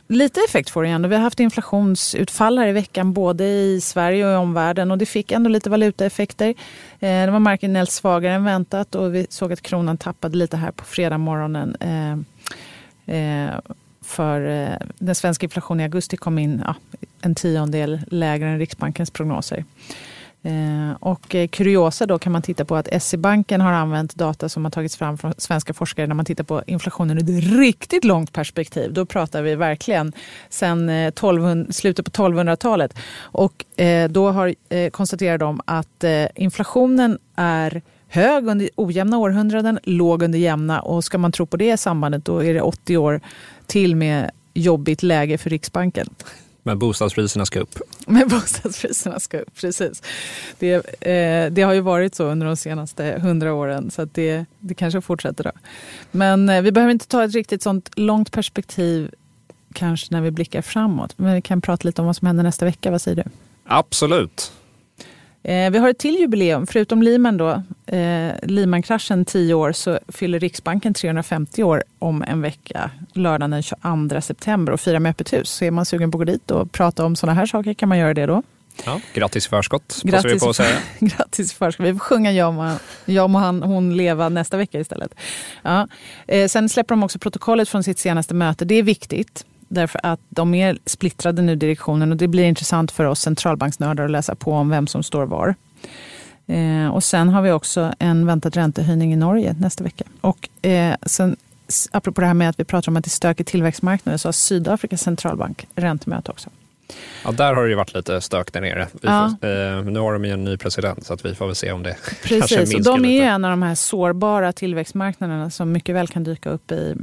Lite 0.06 0.40
effekt 0.48 0.70
får 0.70 0.82
det 0.82 0.88
ändå. 0.88 1.08
Vi 1.08 1.14
har 1.14 1.22
haft 1.22 1.40
inflationsutfall 1.40 2.58
här 2.58 2.68
i 2.68 2.72
veckan 2.72 3.12
både 3.12 3.44
i 3.44 3.80
Sverige 3.80 4.26
och 4.26 4.32
i 4.32 4.36
omvärlden 4.36 4.90
och 4.90 4.98
det 4.98 5.06
fick 5.06 5.32
ändå 5.32 5.50
lite 5.50 5.70
valutaeffekter. 5.70 6.48
Eh, 6.48 6.54
det 7.00 7.30
var 7.30 7.38
marginellt 7.38 7.90
svagare 7.90 8.34
än 8.34 8.44
väntat 8.44 8.94
och 8.94 9.14
vi 9.14 9.26
såg 9.30 9.52
att 9.52 9.62
kronan 9.62 9.98
tappade 9.98 10.36
lite 10.36 10.56
här 10.56 10.70
på 10.70 10.84
fredag 10.84 11.18
morgonen. 11.18 11.76
För 14.10 14.40
eh, 14.48 14.76
den 14.98 15.14
svenska 15.14 15.46
inflationen 15.46 15.80
i 15.80 15.84
augusti 15.84 16.16
kom 16.16 16.38
in 16.38 16.62
ja, 16.66 16.74
en 17.20 17.34
tiondel 17.34 18.00
lägre 18.06 18.48
än 18.48 18.58
Riksbankens 18.58 19.10
prognoser. 19.10 19.64
Eh, 20.42 20.96
och 21.00 21.34
eh, 21.34 21.48
kuriosa 21.48 22.06
då 22.06 22.18
kan 22.18 22.32
man 22.32 22.42
titta 22.42 22.64
på 22.64 22.76
att 22.76 23.02
SE-banken 23.02 23.60
har 23.60 23.72
använt 23.72 24.14
data 24.14 24.48
som 24.48 24.64
har 24.64 24.70
tagits 24.70 24.96
fram 24.96 25.18
från 25.18 25.34
svenska 25.38 25.74
forskare 25.74 26.06
när 26.06 26.14
man 26.14 26.24
tittar 26.24 26.44
på 26.44 26.62
inflationen 26.66 27.18
i 27.18 27.20
ett 27.20 27.44
riktigt 27.44 28.04
långt 28.04 28.32
perspektiv. 28.32 28.92
Då 28.92 29.06
pratar 29.06 29.42
vi 29.42 29.54
verkligen 29.54 30.12
sen 30.48 30.88
1200, 30.88 31.72
slutet 31.72 32.04
på 32.04 32.10
1200-talet. 32.10 32.94
Och 33.20 33.64
då 34.10 34.30
har, 34.30 34.54
konstaterar 34.90 35.38
de 35.38 35.60
att 35.64 36.04
inflationen 36.34 37.18
är 37.36 37.82
hög 38.10 38.46
under 38.46 38.70
ojämna 38.76 39.18
århundraden, 39.18 39.78
låg 39.82 40.22
under 40.22 40.38
jämna 40.38 40.80
och 40.80 41.04
ska 41.04 41.18
man 41.18 41.32
tro 41.32 41.46
på 41.46 41.56
det 41.56 41.76
sambandet 41.76 42.24
då 42.24 42.44
är 42.44 42.54
det 42.54 42.60
80 42.60 42.96
år 42.96 43.20
till 43.70 43.96
med 43.96 44.30
jobbigt 44.54 45.02
läge 45.02 45.38
för 45.38 45.50
Riksbanken. 45.50 46.08
Men 46.62 46.78
bostadspriserna 46.78 47.46
ska 47.46 47.60
upp. 47.60 47.78
Men 48.06 48.28
bostadspriserna 48.28 49.20
ska 49.20 49.38
upp, 49.38 49.60
precis. 49.60 50.02
Det, 50.58 50.72
eh, 51.00 51.52
det 51.52 51.62
har 51.62 51.72
ju 51.72 51.80
varit 51.80 52.14
så 52.14 52.24
under 52.24 52.46
de 52.46 52.56
senaste 52.56 53.18
hundra 53.22 53.54
åren 53.54 53.90
så 53.90 54.04
det, 54.04 54.44
det 54.58 54.74
kanske 54.74 55.00
fortsätter. 55.00 55.44
Då. 55.44 55.50
Men 56.10 56.48
eh, 56.48 56.62
vi 56.62 56.72
behöver 56.72 56.92
inte 56.92 57.06
ta 57.06 57.24
ett 57.24 57.34
riktigt 57.34 57.62
sånt 57.62 57.90
långt 57.96 58.32
perspektiv 58.32 59.10
kanske 59.72 60.06
när 60.10 60.20
vi 60.20 60.30
blickar 60.30 60.62
framåt. 60.62 61.18
Men 61.18 61.34
vi 61.34 61.42
kan 61.42 61.60
prata 61.60 61.88
lite 61.88 62.02
om 62.02 62.06
vad 62.06 62.16
som 62.16 62.26
händer 62.26 62.42
nästa 62.42 62.64
vecka. 62.64 62.90
Vad 62.90 63.02
säger 63.02 63.16
du? 63.16 63.30
Absolut. 63.64 64.52
Eh, 65.42 65.70
vi 65.70 65.78
har 65.78 65.88
ett 65.88 65.98
till 65.98 66.20
jubileum. 66.20 66.66
Förutom 66.66 67.02
Lehman 67.02 67.36
då, 67.36 67.62
eh, 67.86 68.32
Lehman-kraschen 68.42 69.24
10 69.24 69.54
år, 69.54 69.72
så 69.72 69.98
fyller 70.08 70.40
Riksbanken 70.40 70.94
350 70.94 71.62
år 71.62 71.84
om 71.98 72.22
en 72.22 72.42
vecka, 72.42 72.90
lördagen 73.12 73.50
den 73.50 73.62
22 73.62 74.20
september 74.20 74.72
och 74.72 74.80
firar 74.80 74.98
med 74.98 75.10
öppet 75.10 75.32
hus. 75.32 75.50
Så 75.50 75.64
är 75.64 75.70
man 75.70 75.84
sugen 75.86 76.10
på 76.10 76.16
att 76.16 76.20
gå 76.26 76.32
dit 76.32 76.50
och 76.50 76.72
prata 76.72 77.04
om 77.04 77.16
sådana 77.16 77.34
här 77.34 77.46
saker 77.46 77.74
kan 77.74 77.88
man 77.88 77.98
göra 77.98 78.14
det 78.14 78.26
då. 78.26 78.42
Ja, 78.84 79.00
grattis 79.14 79.46
förskott, 79.46 80.00
Grattis, 80.04 80.32
vi 80.34 80.38
på 80.38 80.48
att 80.48 80.56
säga. 80.56 80.76
grattis 80.98 81.52
förskott. 81.52 81.86
Vi 81.86 81.92
får 81.92 81.98
sjunga 81.98 82.32
Jag 82.32 82.54
må, 82.54 82.76
jag 83.04 83.30
må 83.30 83.38
han, 83.38 83.62
hon 83.62 83.96
leva 83.96 84.28
nästa 84.28 84.56
vecka 84.56 84.80
istället. 84.80 85.14
Ja. 85.62 85.88
Eh, 86.26 86.48
sen 86.48 86.68
släpper 86.68 86.94
de 86.94 87.02
också 87.02 87.18
protokollet 87.18 87.68
från 87.68 87.82
sitt 87.82 87.98
senaste 87.98 88.34
möte. 88.34 88.64
Det 88.64 88.74
är 88.74 88.82
viktigt. 88.82 89.44
Därför 89.72 90.00
att 90.02 90.20
de 90.28 90.54
är 90.54 90.78
splittrade 90.86 91.42
nu, 91.42 91.56
direktionen. 91.56 92.10
Och 92.10 92.16
det 92.16 92.28
blir 92.28 92.44
intressant 92.44 92.90
för 92.90 93.04
oss 93.04 93.20
centralbanksnördar 93.20 94.04
att 94.04 94.10
läsa 94.10 94.34
på 94.34 94.52
om 94.52 94.70
vem 94.70 94.86
som 94.86 95.02
står 95.02 95.26
var. 95.26 95.54
Eh, 96.46 96.88
och 96.88 97.04
sen 97.04 97.28
har 97.28 97.42
vi 97.42 97.50
också 97.50 97.94
en 97.98 98.26
väntad 98.26 98.50
räntehöjning 98.50 99.12
i 99.12 99.16
Norge 99.16 99.56
nästa 99.58 99.84
vecka. 99.84 100.04
Och 100.20 100.66
eh, 100.66 100.94
sen, 101.02 101.36
apropå 101.90 102.20
det 102.20 102.26
här 102.26 102.34
med 102.34 102.48
att 102.48 102.60
vi 102.60 102.64
pratar 102.64 102.92
om 102.92 102.96
att 102.96 103.04
det 103.04 103.08
är 103.08 103.10
stökigt 103.10 103.50
tillväxtmarknader 103.50 104.18
så 104.18 104.28
har 104.28 104.32
Sydafrikas 104.32 105.02
centralbank 105.02 105.66
räntemöte 105.74 106.30
också. 106.30 106.50
Ja, 107.24 107.32
där 107.32 107.54
har 107.54 107.62
det 107.62 107.68
ju 107.68 107.74
varit 107.74 107.94
lite 107.94 108.20
stök 108.20 108.52
där 108.52 108.60
nere. 108.60 108.88
Ja. 109.02 109.36
Får, 109.40 109.48
eh, 109.48 109.84
nu 109.84 109.98
har 110.00 110.12
de 110.12 110.24
ju 110.24 110.30
en 110.30 110.44
ny 110.44 110.56
president 110.56 111.06
så 111.06 111.14
att 111.14 111.24
vi 111.24 111.34
får 111.34 111.46
väl 111.46 111.54
se 111.54 111.72
om 111.72 111.82
det 111.82 111.96
kanske 112.22 112.38
Precis, 112.38 112.52
och 112.52 112.68
minskar 112.68 112.92
de 112.92 113.04
är 113.04 113.08
lite. 113.08 113.24
en 113.24 113.44
av 113.44 113.50
de 113.50 113.62
här 113.62 113.74
sårbara 113.74 114.52
tillväxtmarknaderna 114.52 115.50
som 115.50 115.72
mycket 115.72 115.94
väl 115.94 116.08
kan 116.08 116.24
dyka 116.24 116.50
upp 116.50 116.72
i, 116.72 116.96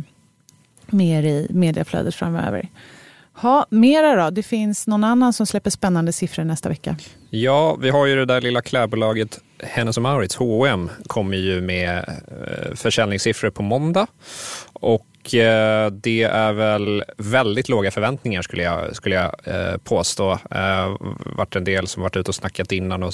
mer 0.92 1.24
i 1.24 1.48
medieflödet 1.50 2.16
framöver. 2.16 2.70
Ha, 3.34 3.66
mera 3.70 4.24
då? 4.24 4.30
Det 4.30 4.44
finns 4.44 4.88
någon 4.88 5.04
annan 5.04 5.34
som 5.34 5.46
släpper 5.46 5.70
spännande 5.70 6.14
siffror 6.14 6.44
nästa 6.44 6.70
vecka. 6.70 6.96
Ja, 7.30 7.76
vi 7.76 7.90
har 7.90 8.06
ju 8.06 8.16
det 8.16 8.26
där 8.26 8.42
lilla 8.42 8.62
klädbolaget 8.62 9.40
Hennes 9.64 9.98
Maurits, 9.98 10.36
H&M 10.36 10.90
kommer 11.08 11.38
ju 11.38 11.62
med 11.62 11.98
eh, 11.98 12.76
försäljningssiffror 12.76 13.50
på 13.50 13.64
måndag. 13.64 14.08
Och 14.74 15.36
eh, 15.36 15.92
det 15.92 16.24
är 16.24 16.54
väl 16.54 17.04
väldigt 17.18 17.70
låga 17.70 17.92
förväntningar 17.92 18.42
skulle 18.42 18.64
jag, 18.64 18.96
skulle 18.96 19.16
jag 19.16 19.36
eh, 19.44 19.78
påstå. 19.78 20.40
Det 20.50 20.98
varit 21.26 21.56
en 21.56 21.64
del 21.64 21.88
som 21.88 22.04
varit 22.04 22.16
ute 22.16 22.32
och 22.32 22.36
snackat 22.36 22.72
innan 22.72 23.04
och 23.04 23.14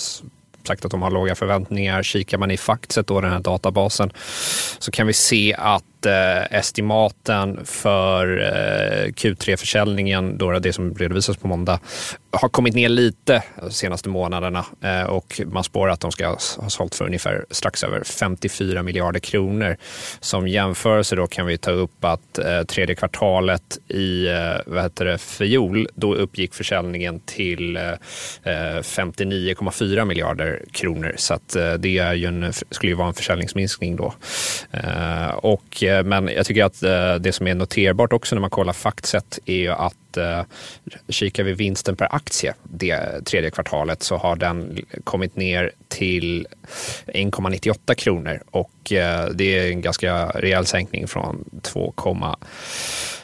sagt 0.68 0.86
att 0.86 0.92
de 0.92 1.02
har 1.02 1.12
låga 1.12 1.36
förväntningar. 1.36 2.04
Kikar 2.04 2.38
man 2.38 2.52
i 2.52 2.58
Factset, 2.58 3.08
då, 3.08 3.22
den 3.22 3.32
här 3.32 3.40
databasen, 3.40 4.12
så 4.80 4.92
kan 4.92 5.08
vi 5.08 5.14
se 5.14 5.56
att 5.58 5.84
eh, 6.06 6.58
estimaten 6.58 7.66
för 7.66 8.38
eh, 8.42 9.12
Q3-försäljningen, 9.12 10.38
då 10.38 10.60
det 10.60 10.74
som 10.74 10.96
redovisas 10.96 11.38
på 11.38 11.48
måndag, 11.48 11.80
har 12.32 12.50
kommit 12.50 12.76
ner 12.76 12.90
lite 12.90 13.44
de 13.62 13.72
senaste 13.72 14.10
månaderna 14.10 14.66
eh, 14.82 15.04
och 15.04 15.42
man 15.46 15.64
spår 15.64 15.90
att 15.90 16.00
de 16.00 16.12
ska 16.12 16.28
ha 16.28 16.70
sålt 16.70 16.96
för 16.96 17.06
ungefär 17.06 17.46
strax 17.52 17.84
över 17.84 18.04
54 18.04 18.84
miljarder 18.84 19.20
kronor. 19.20 19.78
Som 20.20 20.48
jämförelse 20.48 21.16
då 21.16 21.28
kan 21.28 21.46
vi 21.46 21.58
ta 21.58 21.72
upp 21.72 22.06
att 22.06 22.38
eh, 22.38 22.64
tredje 22.64 22.96
kvartalet 22.96 23.78
i 23.88 24.28
eh, 24.28 24.62
vad 24.66 24.84
heter 24.84 25.06
det, 25.06 25.18
fjol, 25.18 25.88
då 25.96 26.16
uppgick 26.16 26.54
försäljningen 26.54 27.20
till 27.20 27.78
eh, 27.78 27.82
59,4 28.44 30.06
miljarder 30.06 30.62
kronor. 30.72 31.14
Så 31.18 31.34
att, 31.34 31.56
det 31.80 31.98
är 31.98 32.14
ju 32.14 32.26
en, 32.26 32.54
skulle 32.54 32.92
ju 32.92 32.96
vara 32.96 33.08
en 33.08 33.14
försäljningsminskning 33.14 33.96
då. 33.96 34.14
Och, 35.36 35.84
Eh, 35.94 36.04
men 36.04 36.28
jag 36.28 36.46
tycker 36.46 36.64
att 36.64 36.84
eh, 36.84 37.16
det 37.16 37.32
som 37.32 37.48
är 37.48 37.56
noterbart 37.56 38.14
också 38.14 38.36
när 38.36 38.42
man 38.42 38.50
kollar 38.50 38.74
faktset 38.74 39.40
är 39.46 39.56
ju 39.56 39.70
att 39.70 40.18
eh, 40.18 40.42
kikar 41.10 41.44
vi 41.44 41.54
vinsten 41.54 41.96
per 41.96 42.16
aktie 42.16 42.54
det 42.64 43.26
tredje 43.26 43.50
kvartalet 43.50 44.04
så 44.04 44.18
har 44.18 44.36
den 44.36 44.78
kommit 45.04 45.36
ner 45.36 45.72
till 45.88 46.48
1,98 47.08 47.94
kronor 47.94 48.44
och 48.52 48.72
det 49.34 49.58
är 49.58 49.72
en 49.72 49.82
ganska 49.82 50.30
rejäl 50.30 50.66
sänkning 50.66 51.08
från 51.08 51.62
2, 51.62 51.94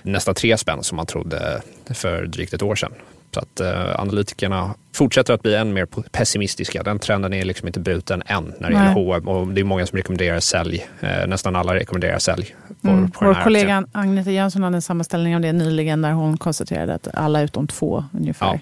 nästan 0.02 0.36
3 0.36 0.58
spänn 0.58 0.84
som 0.84 0.96
man 0.96 1.06
trodde 1.06 1.62
för 1.94 2.26
drygt 2.26 2.54
ett 2.54 2.62
år 2.62 2.76
sedan. 2.76 2.92
Så 3.34 3.40
att 3.40 3.60
eh, 3.60 4.00
analytikerna 4.02 4.74
fortsätter 4.96 5.34
att 5.34 5.42
bli 5.42 5.56
än 5.56 5.74
mer 5.74 5.86
pessimistiska. 6.12 6.84
Den 6.84 7.00
trenden 7.00 7.34
är 7.34 7.46
liksom 7.46 7.68
inte 7.68 7.80
bruten 7.80 8.24
än 8.26 8.54
när 8.60 8.70
det 8.70 8.76
Nej. 8.76 8.88
gäller 8.88 8.94
H&M 8.94 9.28
och 9.28 9.48
det 9.48 9.62
är 9.62 9.66
många 9.66 9.86
som 9.86 9.98
rekommenderar 9.98 10.40
sälj. 10.40 10.88
Eh, 11.00 11.28
nästan 11.28 11.56
alla 11.56 11.76
rekommenderar 11.76 12.20
sälj 12.20 12.56
på, 12.82 12.90
Mm. 12.90 13.12
på 13.12 13.26
Vår 13.26 13.44
kollega. 13.44 13.86
Agneta 13.92 14.32
Jönsson 14.32 14.64
hade 14.64 14.76
en 14.78 14.82
sammanställning 14.82 15.36
av 15.36 15.42
det 15.42 15.54
nyligen 15.54 16.02
där 16.02 16.12
hon 16.12 16.38
konstaterade 16.38 16.94
att 16.96 17.08
alla 17.14 17.42
utom 17.42 17.68
två 17.68 18.04
ungefär. 18.14 18.48
Ja. 18.48 18.60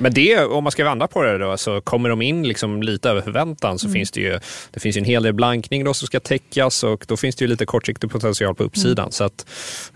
Men 0.00 0.12
det, 0.14 0.38
om 0.44 0.64
man 0.64 0.70
ska 0.72 0.84
vända 0.84 1.06
på 1.06 1.22
det 1.22 1.38
då, 1.38 1.56
så 1.56 1.80
kommer 1.80 2.08
de 2.08 2.22
in 2.22 2.48
liksom 2.48 2.82
lite 2.82 3.10
över 3.10 3.20
förväntan 3.20 3.78
så 3.78 3.88
finns 3.88 4.10
det 4.10 4.20
ju 4.20 4.38
det 4.70 4.80
finns 4.80 4.96
ju 4.96 4.98
en 4.98 5.04
hel 5.04 5.22
del 5.22 5.32
blankning 5.32 5.84
då 5.84 5.94
som 5.94 6.06
ska 6.06 6.20
täckas 6.20 6.84
och 6.84 7.04
då 7.08 7.16
finns 7.16 7.36
det 7.36 7.44
ju 7.44 7.48
lite 7.48 7.66
kortsiktig 7.66 8.10
potential 8.10 8.54
på 8.54 8.62
uppsidan. 8.62 9.12
Så 9.12 9.24
att, 9.24 9.46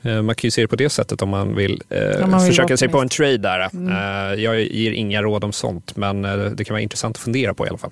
eh, 0.02 0.22
man 0.22 0.34
kan 0.34 0.46
ju 0.46 0.50
se 0.50 0.60
det 0.62 0.68
på 0.68 0.76
det 0.76 0.90
sättet 0.90 1.22
om 1.22 1.28
man 1.28 1.54
vill, 1.56 1.82
eh, 1.88 2.24
Om 2.24 2.30
man 2.30 2.40
vill 2.40 2.48
försöka 2.50 2.76
sig 2.76 2.88
på 2.88 3.00
en 3.00 3.08
trade 3.08 3.36
där. 3.38 3.60
Eh, 3.60 4.42
jag 4.42 4.60
ger 4.60 4.92
inga 4.92 5.22
råd 5.22 5.44
om 5.44 5.52
sånt 5.52 5.96
men 5.96 6.24
eh, 6.24 6.36
det 6.36 6.64
kan 6.64 6.74
vara 6.74 6.82
intressant 6.82 7.16
att 7.16 7.22
fundera 7.22 7.54
på 7.54 7.66
i 7.66 7.68
alla 7.68 7.78
fall. 7.78 7.90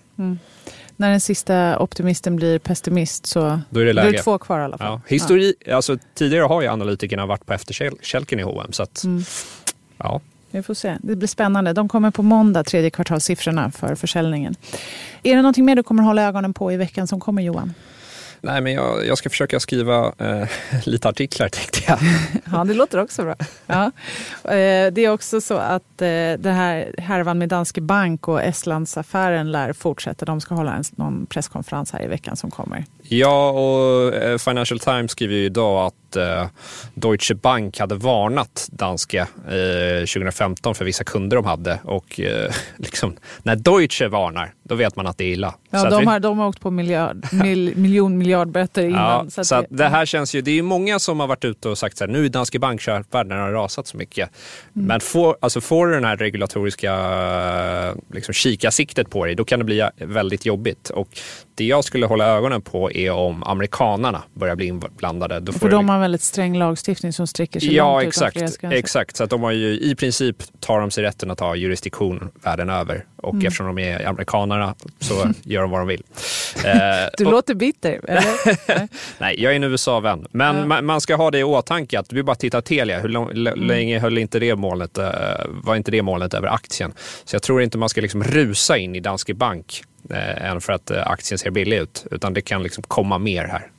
När 0.96 1.10
den 1.10 1.20
sista 1.20 1.78
optimisten 1.78 2.36
blir 2.36 2.58
pessimist 2.58 3.26
så 3.26 3.60
Då 3.70 3.80
är 3.80 3.84
det 3.84 3.92
då 3.92 4.00
är 4.00 4.04
läge. 4.04 4.16
det 4.16 4.22
två 4.22 4.38
kvar 4.38 4.60
i 4.60 4.62
alla 4.62 4.78
fall. 4.78 4.86
Ja. 4.86 5.00
Histori, 5.08 5.54
Alltså, 5.72 5.98
tidigare 6.14 6.44
har 6.44 6.62
ju 6.62 6.68
analytikerna 6.68 7.26
varit 7.26 7.46
på 7.46 7.52
efterkälken 7.52 8.40
i 8.40 8.42
H&M 8.42 8.72
så 8.72 8.82
att, 8.82 9.04
Mm. 9.04 9.22
ja. 9.98 10.20
Vi 10.52 10.62
får 10.62 10.74
se. 10.74 10.96
Det 11.02 11.16
blir 11.16 11.28
spännande. 11.28 11.72
De 11.72 11.88
kommer 11.88 12.10
på 12.10 12.22
måndag, 12.22 12.64
tredje 12.64 12.90
kvartalssiffrorna 12.90 13.70
för 13.70 13.94
försäljningen. 13.94 14.54
Är 15.22 15.36
det 15.36 15.42
någonting 15.42 15.64
mer 15.64 15.76
du 15.76 15.82
kommer 15.82 16.02
hålla 16.02 16.22
ögonen 16.22 16.54
på 16.54 16.72
i 16.72 16.76
veckan 16.76 17.06
som 17.06 17.20
kommer 17.20 17.42
Johan? 17.42 17.74
Nej, 18.44 18.60
men 18.60 18.72
jag, 18.72 19.06
jag 19.06 19.18
ska 19.18 19.30
försöka 19.30 19.60
skriva 19.60 20.12
eh, 20.18 20.48
lite 20.86 21.08
artiklar 21.08 21.48
tänkte 21.48 21.80
jag. 21.86 21.98
Ja, 22.52 22.64
det 22.64 22.74
låter 22.74 22.98
också 23.00 23.22
bra. 23.22 23.34
Ja. 23.66 23.84
Eh, 24.44 24.92
Det 24.92 24.98
är 24.98 25.08
också 25.10 25.40
så 25.40 25.54
att 25.54 26.02
eh, 26.02 26.06
det 26.38 26.50
här 26.50 26.94
härvan 26.98 27.38
med 27.38 27.48
Danske 27.48 27.80
Bank 27.80 28.28
och 28.28 28.42
Estlandsaffären 28.42 29.52
lär 29.52 29.72
fortsätta. 29.72 30.24
De 30.24 30.40
ska 30.40 30.54
hålla 30.54 30.74
en, 30.74 30.84
någon 30.90 31.26
presskonferens 31.26 31.92
här 31.92 32.02
i 32.04 32.06
veckan 32.06 32.36
som 32.36 32.50
kommer. 32.50 32.84
Ja, 33.12 33.50
och 33.50 34.14
eh, 34.14 34.38
Financial 34.38 34.78
Times 34.78 35.10
skriver 35.10 35.34
ju 35.34 35.44
idag 35.44 35.86
att 35.86 36.16
eh, 36.16 36.46
Deutsche 36.94 37.34
Bank 37.34 37.78
hade 37.78 37.94
varnat 37.94 38.68
Danske 38.72 39.18
eh, 39.20 39.98
2015 39.98 40.74
för 40.74 40.84
vissa 40.84 41.04
kunder 41.04 41.36
de 41.36 41.46
hade. 41.46 41.78
Och 41.84 42.20
liksom, 42.76 43.16
när 43.42 43.56
Deutsche 43.56 44.08
varnar, 44.08 44.54
då 44.62 44.74
vet 44.74 44.96
man 44.96 45.06
att 45.06 45.18
det 45.18 45.24
är 45.24 45.28
illa. 45.28 45.54
Ja, 45.70 45.78
Så 45.78 45.90
de, 45.90 46.00
vi- 46.00 46.06
har, 46.06 46.20
de 46.20 46.38
har 46.38 46.48
åkt 46.48 46.60
på 46.60 46.70
miljard, 46.70 47.26
mil, 47.32 47.76
miljon 47.76 48.18
miljardböter 48.18 48.82
innan. 48.84 49.30
Ja, 49.36 49.44
så 49.44 49.54
att 49.54 49.66
det 49.68 49.88
här 49.88 50.06
känns 50.06 50.34
ju, 50.34 50.40
det 50.40 50.50
är 50.50 50.54
ju 50.54 50.62
många 50.62 50.98
som 50.98 51.20
har 51.20 51.26
varit 51.26 51.44
ute 51.44 51.68
och 51.68 51.78
sagt 51.78 51.96
så 51.96 52.04
här, 52.04 52.12
nu 52.12 52.24
är 52.24 52.28
Danske 52.28 52.58
Bank 52.58 52.80
köpvärd 52.80 53.26
när 53.26 53.36
den 53.36 53.44
har 53.44 53.52
rasat 53.52 53.86
så 53.86 53.96
mycket. 53.96 54.30
Mm. 54.76 54.86
Men 54.86 55.00
får, 55.00 55.36
alltså 55.40 55.60
får 55.60 55.86
du 55.86 55.94
den 55.94 56.04
här 56.04 56.16
regulatoriska 56.16 56.92
liksom, 58.12 58.34
kikarsiktet 58.34 59.10
på 59.10 59.24
dig, 59.24 59.34
då 59.34 59.44
kan 59.44 59.58
det 59.58 59.64
bli 59.64 59.88
väldigt 59.96 60.46
jobbigt. 60.46 60.90
Och 60.90 61.08
det 61.54 61.64
jag 61.64 61.84
skulle 61.84 62.06
hålla 62.06 62.26
ögonen 62.26 62.62
på 62.62 62.92
är 62.92 63.01
om 63.10 63.42
amerikanarna 63.42 64.22
börjar 64.34 64.56
bli 64.56 64.66
inblandade. 64.66 65.40
Då 65.40 65.52
för 65.52 65.68
de 65.70 65.88
har 65.88 65.94
en 65.96 66.00
väldigt 66.02 66.22
sträng 66.22 66.58
lagstiftning 66.58 67.12
som 67.12 67.26
sträcker 67.26 67.60
sig 67.60 67.74
Ja, 67.74 67.92
långt 68.00 68.08
exakt. 68.08 68.58
exakt. 68.62 69.16
Så 69.16 69.24
att 69.24 69.30
de 69.30 69.42
har 69.42 69.50
ju 69.52 69.80
i 69.80 69.94
princip 69.94 70.36
tar 70.60 70.80
de 70.80 70.90
sig 70.90 71.04
rätten 71.04 71.30
att 71.30 71.40
ha 71.40 71.54
jurisdiktion 71.56 72.30
världen 72.44 72.70
över. 72.70 73.04
Och 73.16 73.34
Mm. 73.34 73.46
eftersom 73.46 73.66
de 73.66 73.78
är 73.78 74.08
amerikanerna 74.08 74.74
så 75.00 75.14
gör 75.42 75.62
de 75.62 75.70
vad 75.70 75.80
de 75.80 75.86
vill. 75.88 76.02
Eh, 76.64 76.72
Du 77.18 77.24
och- 77.24 77.30
låter 77.32 77.54
bitter, 77.54 78.00
eller? 78.08 78.88
Nej, 79.20 79.42
jag 79.42 79.52
är 79.52 79.56
en 79.56 79.64
USA-vän. 79.64 80.26
Men 80.30 80.56
Ja. 80.56 80.66
man, 80.66 80.84
man 80.86 81.00
ska 81.00 81.16
ha 81.16 81.30
det 81.30 81.38
i 81.38 81.44
åtanke 81.44 81.98
att 81.98 82.12
vi 82.12 82.22
bara 82.22 82.36
tittar 82.36 82.60
Telia. 82.60 83.00
Hur 83.00 83.08
lång, 83.08 83.30
Mm. 83.30 83.60
länge 83.66 83.98
höll 83.98 84.18
inte 84.18 84.38
det 84.38 84.56
målet, 84.56 84.98
eh, 84.98 85.08
var 85.48 85.76
inte 85.76 85.90
det 85.90 86.02
målet 86.02 86.34
över 86.34 86.48
aktien? 86.48 86.92
Så 87.24 87.34
jag 87.36 87.42
tror 87.42 87.62
inte 87.62 87.78
man 87.78 87.88
ska 87.88 88.00
liksom 88.00 88.22
rusa 88.24 88.76
in 88.78 88.94
i 88.96 89.00
Danske 89.00 89.34
Bank 89.34 89.82
eh, 90.10 90.50
än 90.50 90.60
för 90.60 90.72
att 90.72 90.90
eh, 90.90 91.06
aktien 91.06 91.38
ser 91.38 91.50
billig 91.50 91.76
ut. 91.76 92.06
Utan 92.10 92.34
det 92.34 92.40
kan 92.40 92.62
liksom 92.62 92.82
komma 92.82 93.18
mer 93.18 93.44
här. 93.44 93.70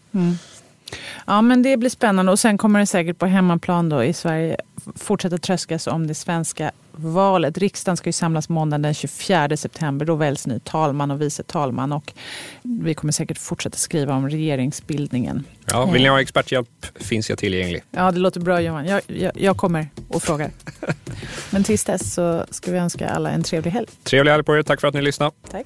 Ja, 1.27 1.41
men 1.41 1.63
det 1.63 1.77
blir 1.77 1.89
spännande. 1.89 2.31
Och 2.31 2.39
sen 2.39 2.57
kommer 2.57 2.79
det 2.79 2.85
säkert 2.85 3.17
på 3.17 3.25
hemmaplan 3.25 3.89
då 3.89 4.03
i 4.03 4.13
Sverige 4.13 4.57
fortsätta 4.95 5.37
tröskas 5.37 5.87
om 5.87 6.07
det 6.07 6.15
svenska 6.15 6.71
valet. 6.91 7.57
Riksdagen 7.57 7.97
ska 7.97 8.09
ju 8.09 8.13
samlas 8.13 8.49
måndagen 8.49 8.81
den 8.81 8.93
24 8.93 9.57
september. 9.57 10.05
Då 10.05 10.15
väljs 10.15 10.47
ny 10.47 10.59
talman 10.59 11.11
och 11.11 11.21
vice 11.21 11.43
talman. 11.43 11.91
Och 11.91 12.13
vi 12.61 12.93
kommer 12.93 13.13
säkert 13.13 13.37
fortsätta 13.37 13.77
skriva 13.77 14.15
om 14.15 14.29
regeringsbildningen. 14.29 15.43
Ja, 15.65 15.85
vill 15.85 16.01
ni 16.03 16.09
ha 16.09 16.21
experthjälp 16.21 16.85
finns 16.95 17.29
jag 17.29 17.39
tillgänglig. 17.39 17.83
Ja, 17.91 18.11
det 18.11 18.19
låter 18.19 18.39
bra 18.39 18.61
Johan. 18.61 18.85
Jag, 18.85 19.01
jag, 19.07 19.31
jag 19.35 19.57
kommer 19.57 19.87
och 20.07 20.23
frågar. 20.23 20.51
Men 21.49 21.63
tills 21.63 21.83
dess 21.83 22.13
så 22.13 22.45
ska 22.49 22.71
vi 22.71 22.77
önska 22.77 23.09
alla 23.09 23.31
en 23.31 23.43
trevlig 23.43 23.71
helg. 23.71 23.87
Trevlig 24.03 24.31
helg 24.31 24.43
på 24.43 24.57
er. 24.57 24.63
Tack 24.63 24.81
för 24.81 24.87
att 24.87 24.93
ni 24.93 25.01
lyssnade. 25.01 25.31
Tack. 25.51 25.65